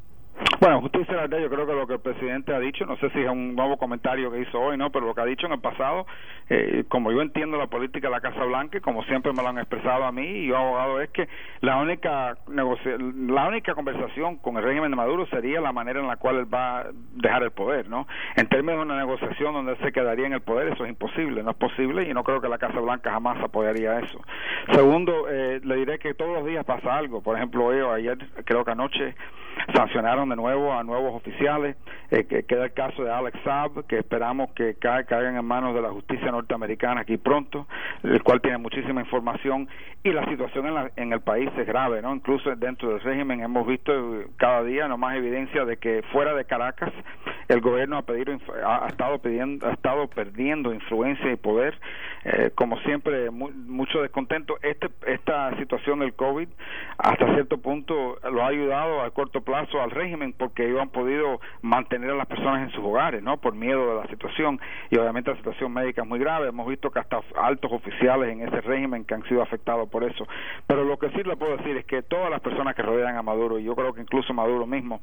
Bueno, 0.61 0.79
justicia 0.79 1.15
la 1.15 1.21
verdad, 1.21 1.39
yo 1.39 1.49
creo 1.49 1.65
que 1.65 1.73
lo 1.73 1.87
que 1.87 1.93
el 1.95 2.01
presidente 2.01 2.53
ha 2.53 2.59
dicho, 2.59 2.85
no 2.85 2.95
sé 2.97 3.09
si 3.09 3.19
es 3.19 3.27
un 3.27 3.55
nuevo 3.55 3.77
comentario 3.77 4.31
que 4.31 4.41
hizo 4.41 4.59
hoy, 4.59 4.77
no, 4.77 4.91
pero 4.91 5.07
lo 5.07 5.15
que 5.15 5.21
ha 5.21 5.25
dicho 5.25 5.47
en 5.47 5.53
el 5.53 5.59
pasado, 5.59 6.05
eh, 6.51 6.83
como 6.87 7.11
yo 7.11 7.23
entiendo 7.23 7.57
la 7.57 7.65
política 7.65 8.09
de 8.09 8.11
la 8.11 8.21
Casa 8.21 8.43
Blanca, 8.45 8.77
y 8.77 8.81
como 8.81 9.01
siempre 9.05 9.33
me 9.33 9.41
lo 9.41 9.49
han 9.49 9.57
expresado 9.57 10.03
a 10.03 10.11
mí 10.11 10.21
y 10.21 10.47
yo 10.49 10.57
abogado, 10.57 11.01
es 11.01 11.09
que 11.09 11.27
la 11.61 11.77
única 11.77 12.37
la 12.47 13.47
única 13.47 13.73
conversación 13.73 14.35
con 14.35 14.55
el 14.57 14.63
régimen 14.63 14.91
de 14.91 14.97
Maduro 14.97 15.25
sería 15.31 15.61
la 15.61 15.71
manera 15.71 15.99
en 15.99 16.05
la 16.05 16.17
cual 16.17 16.35
él 16.35 16.53
va 16.53 16.81
a 16.81 16.85
dejar 17.13 17.41
el 17.41 17.49
poder, 17.49 17.89
¿no? 17.89 18.05
En 18.35 18.45
términos 18.45 18.81
de 18.81 18.93
una 18.93 18.97
negociación 18.99 19.55
donde 19.55 19.71
él 19.71 19.77
se 19.81 19.91
quedaría 19.91 20.27
en 20.27 20.33
el 20.33 20.41
poder, 20.41 20.73
eso 20.73 20.83
es 20.83 20.91
imposible, 20.91 21.41
no 21.41 21.49
es 21.49 21.57
posible 21.57 22.07
y 22.07 22.13
no 22.13 22.23
creo 22.23 22.39
que 22.39 22.49
la 22.49 22.59
Casa 22.59 22.79
Blanca 22.79 23.11
jamás 23.11 23.41
apoyaría 23.43 23.99
eso. 23.99 24.21
Segundo, 24.73 25.27
eh, 25.27 25.59
le 25.63 25.75
diré 25.77 25.97
que 25.97 26.13
todos 26.13 26.35
los 26.37 26.45
días 26.45 26.63
pasa 26.65 26.95
algo, 26.95 27.23
por 27.23 27.35
ejemplo, 27.35 27.65
hoy 27.65 27.79
ayer, 27.79 28.19
creo 28.45 28.63
que 28.63 28.71
anoche 28.71 29.15
sancionaron 29.73 30.29
de 30.29 30.35
nuevo 30.35 30.50
a 30.51 30.83
nuevos 30.83 31.15
oficiales. 31.15 31.75
Eh, 32.11 32.25
que 32.25 32.43
queda 32.43 32.65
el 32.65 32.73
caso 32.73 33.05
de 33.05 33.11
Alex 33.11 33.39
Saab, 33.45 33.85
que 33.87 33.97
esperamos 33.97 34.51
que 34.51 34.75
caigan 34.75 35.37
en 35.37 35.45
manos 35.45 35.73
de 35.73 35.81
la 35.81 35.91
justicia 35.91 36.29
norteamericana 36.29 37.01
aquí 37.01 37.15
pronto, 37.15 37.67
el 38.03 38.21
cual 38.21 38.41
tiene 38.41 38.57
muchísima 38.57 38.99
información. 38.99 39.69
Y 40.03 40.11
la 40.11 40.25
situación 40.25 40.67
en, 40.67 40.73
la, 40.73 40.91
en 40.97 41.13
el 41.13 41.21
país 41.21 41.49
es 41.57 41.65
grave, 41.65 42.01
¿no? 42.01 42.13
Incluso 42.13 42.53
dentro 42.55 42.89
del 42.89 42.99
régimen 42.99 43.41
hemos 43.41 43.65
visto 43.65 43.93
cada 44.35 44.61
día 44.63 44.89
no 44.89 44.97
más 44.97 45.15
evidencia 45.15 45.63
de 45.63 45.77
que 45.77 46.03
fuera 46.11 46.33
de 46.33 46.43
Caracas 46.43 46.91
el 47.47 47.61
gobierno 47.61 47.97
ha, 47.97 48.01
pedido, 48.01 48.37
ha, 48.65 48.87
estado 48.87 49.19
pidiendo, 49.19 49.67
ha 49.67 49.73
estado 49.73 50.07
perdiendo 50.07 50.73
influencia 50.73 51.31
y 51.31 51.35
poder. 51.35 51.77
Eh, 52.23 52.51
como 52.55 52.77
siempre, 52.79 53.29
mucho 53.31 54.01
descontento. 54.01 54.57
Este, 54.61 54.89
esta 55.07 55.55
situación 55.57 55.99
del 55.99 56.13
COVID 56.13 56.47
hasta 56.97 57.33
cierto 57.33 57.57
punto 57.57 58.17
lo 58.31 58.43
ha 58.43 58.47
ayudado 58.47 59.01
a 59.01 59.11
corto 59.11 59.41
plazo 59.41 59.81
al 59.81 59.91
régimen 59.91 60.33
porque 60.41 60.65
ellos 60.65 60.81
han 60.81 60.89
podido 60.89 61.39
mantener 61.61 62.09
a 62.09 62.15
las 62.15 62.25
personas 62.25 62.63
en 62.63 62.71
sus 62.71 62.83
hogares, 62.83 63.21
¿no? 63.21 63.37
Por 63.37 63.53
miedo 63.53 63.89
de 63.89 64.01
la 64.01 64.07
situación 64.07 64.59
y 64.89 64.97
obviamente 64.97 65.29
la 65.29 65.37
situación 65.37 65.71
médica 65.71 66.01
es 66.01 66.07
muy 66.07 66.17
grave. 66.17 66.47
Hemos 66.47 66.67
visto 66.67 66.89
que 66.89 66.97
hasta 66.97 67.21
altos 67.39 67.71
oficiales 67.71 68.33
en 68.33 68.41
ese 68.41 68.59
régimen 68.61 69.05
que 69.05 69.13
han 69.13 69.23
sido 69.25 69.43
afectados 69.43 69.87
por 69.87 70.03
eso. 70.03 70.27
Pero 70.65 70.83
lo 70.83 70.97
que 70.97 71.11
sí 71.11 71.21
le 71.23 71.35
puedo 71.35 71.57
decir 71.57 71.77
es 71.77 71.85
que 71.85 72.01
todas 72.01 72.31
las 72.31 72.41
personas 72.41 72.73
que 72.73 72.81
rodean 72.81 73.17
a 73.17 73.21
Maduro 73.21 73.59
y 73.59 73.65
yo 73.65 73.75
creo 73.75 73.93
que 73.93 74.01
incluso 74.01 74.33
Maduro 74.33 74.65
mismo 74.65 74.99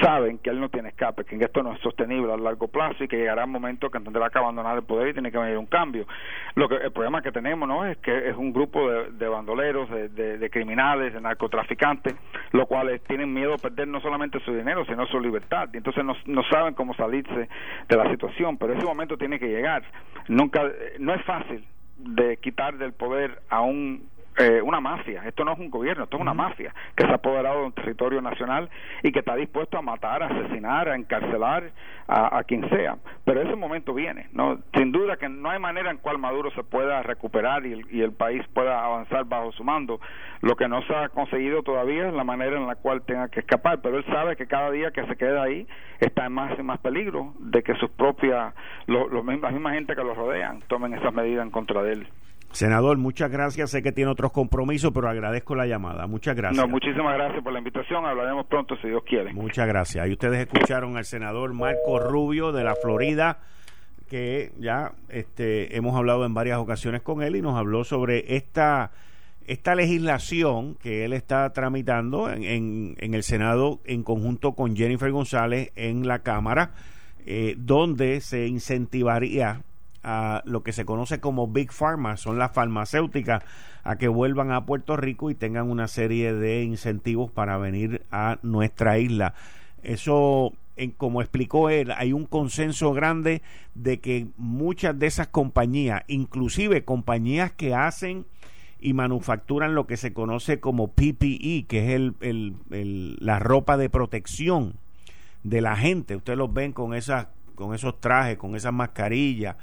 saben 0.00 0.38
que 0.38 0.48
él 0.48 0.58
no 0.58 0.70
tiene 0.70 0.88
escape, 0.88 1.26
que 1.26 1.36
esto 1.36 1.62
no 1.62 1.74
es 1.74 1.80
sostenible 1.80 2.32
a 2.32 2.38
largo 2.38 2.68
plazo 2.68 3.04
y 3.04 3.08
que 3.08 3.18
llegará 3.18 3.44
un 3.44 3.52
momento 3.52 3.90
que 3.90 4.00
tendrá 4.00 4.30
que 4.30 4.38
abandonar 4.38 4.74
el 4.76 4.84
poder 4.84 5.08
y 5.08 5.12
tiene 5.12 5.30
que 5.30 5.36
venir 5.36 5.58
un 5.58 5.66
cambio. 5.66 6.06
Lo 6.54 6.66
que 6.66 6.76
el 6.76 6.92
problema 6.92 7.20
que 7.20 7.30
tenemos, 7.30 7.68
¿no? 7.68 7.84
Es 7.84 7.98
que 7.98 8.30
es 8.30 8.36
un 8.38 8.54
grupo 8.54 8.90
de, 8.90 9.28
bandoleros, 9.28 9.90
de 9.90 10.48
criminales, 10.50 11.12
de 11.12 11.20
narcotraficantes, 11.20 12.14
los 12.52 12.66
cuales 12.66 13.02
tienen 13.02 13.34
miedo 13.34 13.52
a 13.52 13.58
perder 13.58 13.86
no 13.86 14.00
solamente 14.00 14.40
su 14.40 14.54
dinero, 14.54 14.77
sino 14.84 15.06
su 15.06 15.20
libertad. 15.20 15.68
Y 15.72 15.78
entonces 15.78 16.04
no, 16.04 16.14
no 16.26 16.42
saben 16.44 16.74
cómo 16.74 16.94
salirse 16.94 17.48
de 17.88 17.96
la 17.96 18.10
situación, 18.10 18.56
pero 18.56 18.74
ese 18.74 18.84
momento 18.84 19.16
tiene 19.16 19.38
que 19.38 19.48
llegar. 19.48 19.82
Nunca, 20.28 20.62
no 20.98 21.14
es 21.14 21.22
fácil 21.24 21.64
de 21.98 22.36
quitar 22.36 22.78
del 22.78 22.92
poder 22.92 23.42
a 23.48 23.60
un 23.60 24.08
eh, 24.38 24.62
una 24.62 24.80
mafia. 24.80 25.22
Esto 25.26 25.44
no 25.44 25.52
es 25.52 25.58
un 25.58 25.70
gobierno, 25.70 26.04
esto 26.04 26.16
es 26.16 26.20
una 26.20 26.34
mafia 26.34 26.72
que 26.94 27.04
se 27.04 27.10
ha 27.10 27.16
apoderado 27.16 27.60
de 27.60 27.66
un 27.66 27.72
territorio 27.72 28.22
nacional 28.22 28.70
y 29.02 29.10
que 29.10 29.18
está 29.18 29.34
dispuesto 29.34 29.76
a 29.76 29.82
matar, 29.82 30.22
a 30.22 30.26
asesinar, 30.26 30.88
a 30.88 30.94
encarcelar 30.94 31.72
a, 32.06 32.38
a, 32.38 32.44
quien 32.44 32.68
sea. 32.70 32.98
Pero 33.24 33.42
ese 33.42 33.56
momento 33.56 33.92
viene. 33.94 34.28
no 34.32 34.58
Sin 34.74 34.92
duda 34.92 35.16
que 35.16 35.28
no 35.28 35.50
hay 35.50 35.58
manera 35.58 35.90
en 35.90 35.98
cual 35.98 36.18
Maduro 36.18 36.50
se 36.52 36.62
pueda 36.62 37.02
recuperar 37.02 37.66
y 37.66 37.72
el, 37.72 37.86
y 37.90 38.02
el 38.02 38.12
país 38.12 38.46
pueda 38.54 38.84
avanzar 38.84 39.24
bajo 39.24 39.50
su 39.52 39.64
mando. 39.64 40.00
Lo 40.40 40.54
que 40.54 40.68
no 40.68 40.82
se 40.82 40.94
ha 40.94 41.08
conseguido 41.08 41.62
todavía 41.64 42.06
es 42.06 42.14
la 42.14 42.24
manera 42.24 42.56
en 42.56 42.66
la 42.66 42.76
cual 42.76 43.02
tenga 43.02 43.28
que 43.28 43.40
escapar. 43.40 43.80
Pero 43.82 43.98
él 43.98 44.04
sabe 44.06 44.36
que 44.36 44.46
cada 44.46 44.70
día 44.70 44.92
que 44.92 45.04
se 45.06 45.16
queda 45.16 45.42
ahí 45.42 45.66
está 45.98 46.26
en 46.26 46.32
más 46.32 46.56
y 46.58 46.62
más 46.62 46.78
peligro 46.78 47.34
de 47.40 47.62
que 47.62 47.74
sus 47.74 47.90
propias, 47.90 48.54
lo, 48.86 49.08
lo, 49.08 49.24
la 49.24 49.50
misma 49.50 49.72
gente 49.72 49.96
que 49.96 50.04
lo 50.04 50.14
rodean 50.14 50.60
tomen 50.68 50.94
esas 50.94 51.12
medidas 51.12 51.44
en 51.44 51.50
contra 51.50 51.82
de 51.82 51.92
él. 51.92 52.08
Senador, 52.52 52.96
muchas 52.96 53.30
gracias. 53.30 53.70
Sé 53.70 53.82
que 53.82 53.92
tiene 53.92 54.10
otros 54.10 54.32
compromisos, 54.32 54.90
pero 54.92 55.08
agradezco 55.08 55.54
la 55.54 55.66
llamada. 55.66 56.06
Muchas 56.06 56.34
gracias. 56.34 56.64
No, 56.64 56.70
muchísimas 56.70 57.14
gracias 57.14 57.42
por 57.42 57.52
la 57.52 57.58
invitación. 57.58 58.06
Hablaremos 58.06 58.46
pronto 58.46 58.76
si 58.76 58.88
Dios 58.88 59.02
quiere. 59.06 59.32
Muchas 59.32 59.66
gracias. 59.66 60.08
Y 60.08 60.12
ustedes 60.12 60.40
escucharon 60.46 60.96
al 60.96 61.04
senador 61.04 61.52
Marco 61.52 61.98
Rubio 61.98 62.52
de 62.52 62.64
la 62.64 62.74
Florida, 62.74 63.40
que 64.08 64.52
ya 64.58 64.92
este, 65.10 65.76
hemos 65.76 65.94
hablado 65.96 66.24
en 66.24 66.32
varias 66.32 66.58
ocasiones 66.58 67.02
con 67.02 67.22
él 67.22 67.36
y 67.36 67.42
nos 67.42 67.56
habló 67.56 67.84
sobre 67.84 68.36
esta, 68.36 68.92
esta 69.46 69.74
legislación 69.74 70.74
que 70.76 71.04
él 71.04 71.12
está 71.12 71.52
tramitando 71.52 72.30
en, 72.30 72.44
en, 72.44 72.96
en 72.98 73.14
el 73.14 73.22
Senado 73.22 73.80
en 73.84 74.02
conjunto 74.02 74.52
con 74.52 74.74
Jennifer 74.74 75.10
González 75.10 75.70
en 75.76 76.08
la 76.08 76.20
Cámara, 76.20 76.70
eh, 77.26 77.54
donde 77.58 78.22
se 78.22 78.46
incentivaría 78.46 79.62
a 80.08 80.42
lo 80.46 80.62
que 80.62 80.72
se 80.72 80.86
conoce 80.86 81.20
como 81.20 81.48
Big 81.48 81.70
Pharma, 81.70 82.16
son 82.16 82.38
las 82.38 82.52
farmacéuticas, 82.52 83.44
a 83.84 83.96
que 83.96 84.08
vuelvan 84.08 84.52
a 84.52 84.64
Puerto 84.64 84.96
Rico 84.96 85.30
y 85.30 85.34
tengan 85.34 85.70
una 85.70 85.86
serie 85.86 86.32
de 86.32 86.62
incentivos 86.62 87.30
para 87.30 87.58
venir 87.58 88.02
a 88.10 88.38
nuestra 88.42 88.98
isla. 88.98 89.34
Eso, 89.82 90.54
en, 90.76 90.92
como 90.92 91.20
explicó 91.20 91.68
él, 91.68 91.92
hay 91.94 92.14
un 92.14 92.24
consenso 92.24 92.94
grande 92.94 93.42
de 93.74 94.00
que 94.00 94.28
muchas 94.38 94.98
de 94.98 95.06
esas 95.06 95.28
compañías, 95.28 96.04
inclusive 96.08 96.86
compañías 96.86 97.52
que 97.52 97.74
hacen 97.74 98.24
y 98.80 98.94
manufacturan 98.94 99.74
lo 99.74 99.86
que 99.86 99.98
se 99.98 100.14
conoce 100.14 100.58
como 100.58 100.88
PPE, 100.88 101.66
que 101.68 101.84
es 101.84 101.90
el, 101.90 102.14
el, 102.20 102.54
el, 102.70 103.16
la 103.20 103.38
ropa 103.40 103.76
de 103.76 103.90
protección 103.90 104.74
de 105.42 105.60
la 105.60 105.76
gente. 105.76 106.16
Ustedes 106.16 106.38
los 106.38 106.52
ven 106.52 106.72
con 106.72 106.94
esas 106.94 107.26
con 107.58 107.74
esos 107.74 108.00
trajes, 108.00 108.38
con 108.38 108.54
esas 108.54 108.72
mascarillas, 108.72 109.56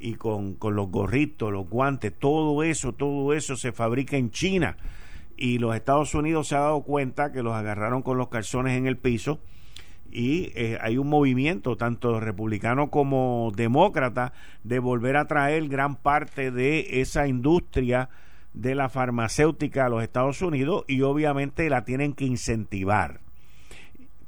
y 0.00 0.14
con, 0.14 0.54
con 0.54 0.76
los 0.76 0.90
gorritos, 0.90 1.52
los 1.52 1.68
guantes, 1.68 2.12
todo 2.18 2.62
eso, 2.62 2.92
todo 2.92 3.32
eso 3.34 3.56
se 3.56 3.72
fabrica 3.72 4.16
en 4.16 4.30
China. 4.30 4.76
Y 5.36 5.58
los 5.58 5.74
Estados 5.74 6.14
Unidos 6.14 6.48
se 6.48 6.56
ha 6.56 6.60
dado 6.60 6.82
cuenta 6.82 7.32
que 7.32 7.42
los 7.42 7.54
agarraron 7.54 8.02
con 8.02 8.18
los 8.18 8.28
calzones 8.28 8.76
en 8.76 8.86
el 8.86 8.96
piso 8.96 9.40
y 10.10 10.52
eh, 10.54 10.78
hay 10.80 10.98
un 10.98 11.08
movimiento, 11.08 11.76
tanto 11.76 12.18
republicano 12.20 12.90
como 12.90 13.52
demócrata, 13.54 14.32
de 14.64 14.78
volver 14.78 15.16
a 15.16 15.26
traer 15.26 15.68
gran 15.68 15.96
parte 15.96 16.50
de 16.50 17.00
esa 17.00 17.26
industria 17.26 18.08
de 18.54 18.74
la 18.74 18.88
farmacéutica 18.88 19.86
a 19.86 19.88
los 19.88 20.02
Estados 20.02 20.40
Unidos 20.42 20.84
y 20.88 21.02
obviamente 21.02 21.68
la 21.68 21.84
tienen 21.84 22.14
que 22.14 22.24
incentivar 22.24 23.20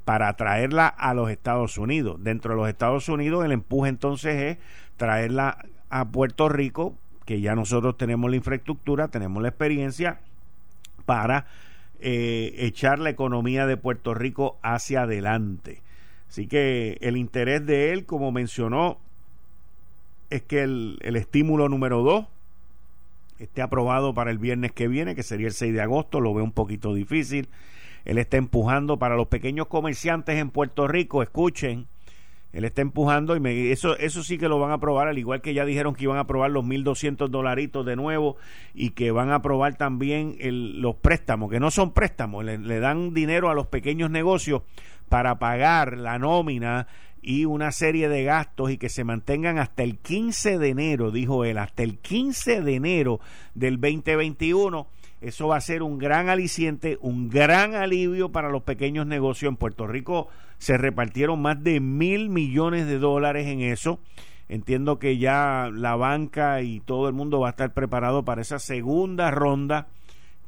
para 0.05 0.33
traerla 0.35 0.87
a 0.87 1.13
los 1.13 1.29
Estados 1.31 1.77
Unidos. 1.77 2.23
Dentro 2.23 2.53
de 2.53 2.61
los 2.61 2.69
Estados 2.69 3.09
Unidos 3.09 3.43
el 3.45 3.51
empuje 3.51 3.89
entonces 3.89 4.35
es 4.35 4.57
traerla 5.01 5.57
a 5.89 6.05
Puerto 6.09 6.47
Rico, 6.47 6.93
que 7.25 7.41
ya 7.41 7.55
nosotros 7.55 7.97
tenemos 7.97 8.29
la 8.29 8.35
infraestructura, 8.35 9.07
tenemos 9.07 9.41
la 9.41 9.49
experiencia 9.49 10.19
para 11.07 11.47
eh, 12.01 12.53
echar 12.59 12.99
la 12.99 13.09
economía 13.09 13.65
de 13.65 13.77
Puerto 13.77 14.13
Rico 14.13 14.59
hacia 14.61 15.01
adelante. 15.01 15.81
Así 16.29 16.45
que 16.45 16.99
el 17.01 17.17
interés 17.17 17.65
de 17.65 17.93
él, 17.93 18.05
como 18.05 18.31
mencionó, 18.31 18.99
es 20.29 20.43
que 20.43 20.61
el, 20.61 20.99
el 21.01 21.15
estímulo 21.15 21.67
número 21.67 22.03
dos 22.03 22.27
esté 23.39 23.63
aprobado 23.63 24.13
para 24.13 24.29
el 24.29 24.37
viernes 24.37 24.71
que 24.71 24.87
viene, 24.87 25.15
que 25.15 25.23
sería 25.23 25.47
el 25.47 25.53
6 25.53 25.73
de 25.73 25.81
agosto, 25.81 26.21
lo 26.21 26.31
veo 26.35 26.43
un 26.43 26.51
poquito 26.51 26.93
difícil. 26.93 27.49
Él 28.05 28.19
está 28.19 28.37
empujando 28.37 28.97
para 28.97 29.15
los 29.15 29.29
pequeños 29.29 29.65
comerciantes 29.65 30.37
en 30.37 30.51
Puerto 30.51 30.87
Rico, 30.87 31.23
escuchen, 31.23 31.87
él 32.53 32.65
está 32.65 32.81
empujando 32.81 33.35
y 33.35 33.39
me, 33.39 33.71
eso, 33.71 33.97
eso 33.97 34.23
sí 34.23 34.37
que 34.37 34.49
lo 34.49 34.59
van 34.59 34.71
a 34.71 34.75
aprobar, 34.75 35.07
al 35.07 35.17
igual 35.17 35.41
que 35.41 35.53
ya 35.53 35.65
dijeron 35.65 35.95
que 35.95 36.03
iban 36.03 36.17
a 36.17 36.21
aprobar 36.21 36.51
los 36.51 36.65
1.200 36.65 37.29
dolaritos 37.29 37.85
de 37.85 37.95
nuevo 37.95 38.35
y 38.73 38.91
que 38.91 39.11
van 39.11 39.29
a 39.29 39.35
aprobar 39.35 39.75
también 39.77 40.37
los 40.81 40.95
préstamos, 40.95 41.49
que 41.49 41.59
no 41.59 41.71
son 41.71 41.93
préstamos, 41.93 42.43
le, 42.43 42.79
dan 42.79 43.13
dinero 43.13 43.49
a 43.49 43.53
los 43.53 43.67
pequeños 43.67 44.11
negocios 44.11 44.63
para 45.07 45.39
pagar 45.39 45.97
la 45.97 46.19
nómina 46.19 46.87
y 47.21 47.45
una 47.45 47.71
serie 47.71 48.09
de 48.09 48.23
gastos 48.23 48.71
y 48.71 48.77
que 48.77 48.89
se 48.89 49.03
mantengan 49.03 49.59
hasta 49.59 49.83
el 49.83 49.99
15 49.99 50.57
de 50.57 50.69
enero, 50.69 51.11
dijo 51.11 51.45
él, 51.45 51.57
hasta 51.57 51.83
el 51.83 51.99
15 51.99 52.61
de 52.61 52.75
enero 52.75 53.19
del 53.53 53.79
2021 53.79 54.87
eso 55.21 55.47
va 55.47 55.57
a 55.57 55.61
ser 55.61 55.83
un 55.83 55.99
gran 55.99 56.29
aliciente, 56.29 56.97
un 56.99 57.29
gran 57.29 57.75
alivio 57.75 58.31
para 58.31 58.49
los 58.49 58.63
pequeños 58.63 59.05
negocios. 59.05 59.49
En 59.49 59.55
Puerto 59.55 59.85
Rico 59.85 60.27
se 60.57 60.77
repartieron 60.77 61.39
más 61.41 61.63
de 61.63 61.79
mil 61.79 62.29
millones 62.29 62.87
de 62.87 62.97
dólares 62.97 63.45
en 63.47 63.61
eso. 63.61 63.99
Entiendo 64.49 64.97
que 64.97 65.19
ya 65.19 65.69
la 65.71 65.95
banca 65.95 66.61
y 66.63 66.79
todo 66.79 67.07
el 67.07 67.13
mundo 67.13 67.39
va 67.39 67.47
a 67.47 67.51
estar 67.51 67.71
preparado 67.73 68.25
para 68.25 68.41
esa 68.41 68.57
segunda 68.57 69.29
ronda 69.29 69.87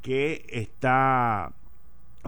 que 0.01 0.45
está 0.49 1.53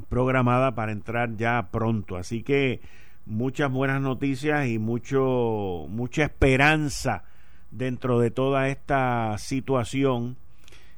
programada 0.07 0.75
para 0.75 0.91
entrar 0.91 1.35
ya 1.35 1.69
pronto. 1.71 2.15
Así 2.15 2.43
que 2.43 2.79
muchas 3.25 3.71
buenas 3.71 4.01
noticias 4.01 4.67
y 4.67 4.77
mucho 4.77 5.87
mucha 5.89 6.25
esperanza 6.25 7.23
dentro 7.71 8.19
de 8.19 8.29
toda 8.29 8.69
esta 8.69 9.35
situación 9.39 10.37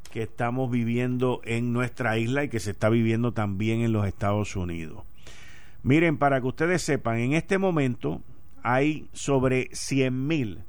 que 0.08 0.24
estamos 0.24 0.72
viviendo 0.72 1.42
en 1.44 1.74
nuestra 1.74 2.18
isla 2.18 2.44
y 2.44 2.50
que 2.50 2.60
se 2.60 2.72
está 2.72 2.90
viviendo 2.90 3.34
también 3.34 3.82
en 3.82 3.92
los 3.92 4.08
Estados 4.08 4.56
Unidos. 4.56 5.04
Miren, 5.84 6.18
para 6.18 6.42
que 6.42 6.48
ustedes 6.48 6.82
sepan, 6.82 7.18
en 7.20 7.34
este 7.34 7.58
momento 7.58 8.22
hay 8.64 9.08
sobre 9.14 9.70
100 9.72 10.28
mil, 10.28 10.64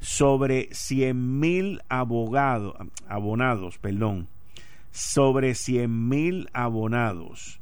sobre 0.00 0.68
100 0.72 1.40
mil 1.40 1.82
abogados, 1.88 2.74
abonados, 3.08 3.78
perdón, 3.78 4.28
sobre 4.90 5.54
100 5.54 6.08
mil 6.08 6.48
abonados 6.52 7.60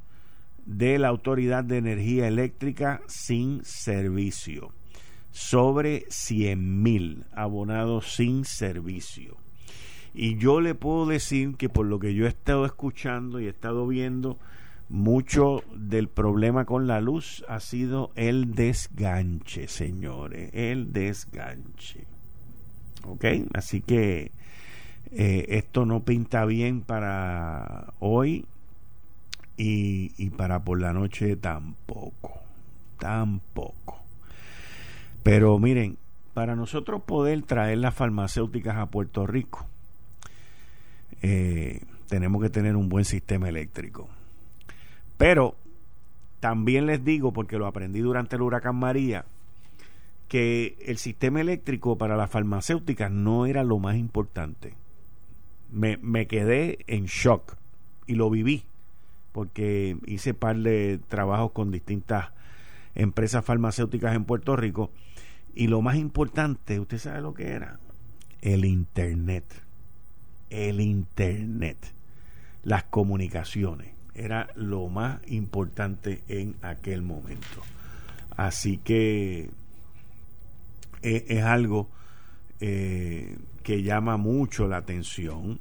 de 0.64 0.98
la 0.98 1.08
Autoridad 1.08 1.64
de 1.64 1.78
Energía 1.78 2.28
Eléctrica 2.28 3.02
sin 3.06 3.64
servicio. 3.64 4.72
Sobre 5.30 6.04
100 6.08 6.82
mil 6.82 7.24
abonados 7.34 8.14
sin 8.14 8.44
servicio. 8.44 9.41
Y 10.14 10.36
yo 10.36 10.60
le 10.60 10.74
puedo 10.74 11.06
decir 11.06 11.56
que 11.56 11.68
por 11.68 11.86
lo 11.86 11.98
que 11.98 12.14
yo 12.14 12.26
he 12.26 12.28
estado 12.28 12.66
escuchando 12.66 13.40
y 13.40 13.46
he 13.46 13.50
estado 13.50 13.86
viendo, 13.86 14.38
mucho 14.92 15.62
del 15.74 16.08
problema 16.08 16.66
con 16.66 16.86
la 16.86 17.00
luz 17.00 17.44
ha 17.48 17.60
sido 17.60 18.12
el 18.14 18.54
desganche, 18.54 19.66
señores, 19.66 20.50
el 20.52 20.92
desganche. 20.92 22.04
¿Ok? 23.04 23.24
Así 23.54 23.80
que 23.80 24.32
eh, 25.10 25.46
esto 25.48 25.86
no 25.86 26.04
pinta 26.04 26.44
bien 26.44 26.82
para 26.82 27.94
hoy 28.00 28.44
y, 29.56 30.12
y 30.18 30.30
para 30.30 30.62
por 30.62 30.78
la 30.78 30.92
noche 30.92 31.36
tampoco, 31.36 32.40
tampoco. 32.98 34.02
Pero 35.22 35.58
miren, 35.58 35.96
para 36.34 36.54
nosotros 36.54 37.02
poder 37.02 37.42
traer 37.42 37.78
las 37.78 37.94
farmacéuticas 37.94 38.76
a 38.76 38.86
Puerto 38.86 39.26
Rico, 39.26 39.66
eh, 41.22 41.80
tenemos 42.08 42.42
que 42.42 42.50
tener 42.50 42.76
un 42.76 42.88
buen 42.88 43.04
sistema 43.04 43.48
eléctrico. 43.48 44.08
Pero 45.16 45.56
también 46.40 46.86
les 46.86 47.04
digo, 47.04 47.32
porque 47.32 47.58
lo 47.58 47.66
aprendí 47.66 48.00
durante 48.00 48.36
el 48.36 48.42
huracán 48.42 48.76
María, 48.76 49.24
que 50.28 50.76
el 50.84 50.98
sistema 50.98 51.40
eléctrico 51.40 51.96
para 51.96 52.16
las 52.16 52.30
farmacéuticas 52.30 53.10
no 53.10 53.46
era 53.46 53.64
lo 53.64 53.78
más 53.78 53.96
importante. 53.96 54.74
Me, 55.70 55.96
me 55.98 56.26
quedé 56.26 56.78
en 56.86 57.06
shock 57.06 57.56
y 58.06 58.14
lo 58.14 58.28
viví, 58.28 58.64
porque 59.32 59.96
hice 60.06 60.34
par 60.34 60.58
de 60.58 60.98
trabajos 61.08 61.52
con 61.52 61.70
distintas 61.70 62.30
empresas 62.94 63.44
farmacéuticas 63.44 64.14
en 64.14 64.24
Puerto 64.24 64.56
Rico 64.56 64.90
y 65.54 65.66
lo 65.66 65.82
más 65.82 65.96
importante, 65.96 66.80
usted 66.80 66.98
sabe 66.98 67.20
lo 67.20 67.34
que 67.34 67.50
era, 67.50 67.78
el 68.40 68.64
Internet 68.64 69.44
el 70.52 70.80
Internet, 70.80 71.78
las 72.62 72.84
comunicaciones. 72.84 73.88
Era 74.14 74.48
lo 74.54 74.88
más 74.88 75.20
importante 75.26 76.22
en 76.28 76.56
aquel 76.62 77.02
momento. 77.02 77.62
Así 78.36 78.78
que 78.78 79.50
eh, 81.02 81.24
es, 81.28 81.42
algo 81.42 81.88
eh, 82.60 83.36
que 83.62 83.82
llama 83.82 84.16
mucho 84.16 84.68
la 84.68 84.78
atención 84.78 85.58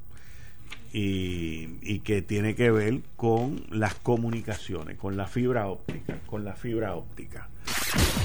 y, 0.94 1.70
y, 1.82 2.00
que 2.00 2.22
tiene 2.22 2.56
que 2.56 2.70
ver 2.72 3.00
con 3.16 3.66
las 3.70 3.96
comunicaciones, 3.96 4.98
con 4.98 5.16
la 5.16 5.28
fibra 5.28 5.68
óptica, 5.68 6.20
con 6.28 6.44
la 6.44 6.54
fibra 6.54 6.96
óptica. 6.96 7.48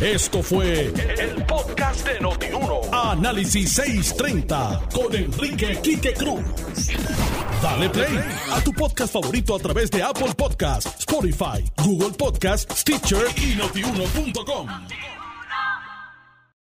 Esto 0.00 0.42
fue 0.42 0.92
el, 1.18 1.44
podcast 1.46 2.06
de 2.06 2.20
Notiuno. 2.20 2.80
Análisis 2.92 3.72
630 3.72 4.82
con 4.92 5.14
Enrique 5.14 5.78
Quique 5.82 6.12
Cruz. 6.12 6.42
Dale 7.62 7.88
play 7.88 8.18
a 8.52 8.60
tu 8.60 8.72
podcast 8.72 9.12
favorito 9.12 9.54
a 9.54 9.58
través 9.58 9.90
de 9.90 10.02
Apple 10.02 10.34
Podcasts, 10.36 11.00
Spotify, 11.00 11.64
Google 11.82 12.10
Podcasts, 12.10 12.80
Stitcher 12.80 13.26
y 13.36 13.54
notiuno.com. 13.56 14.68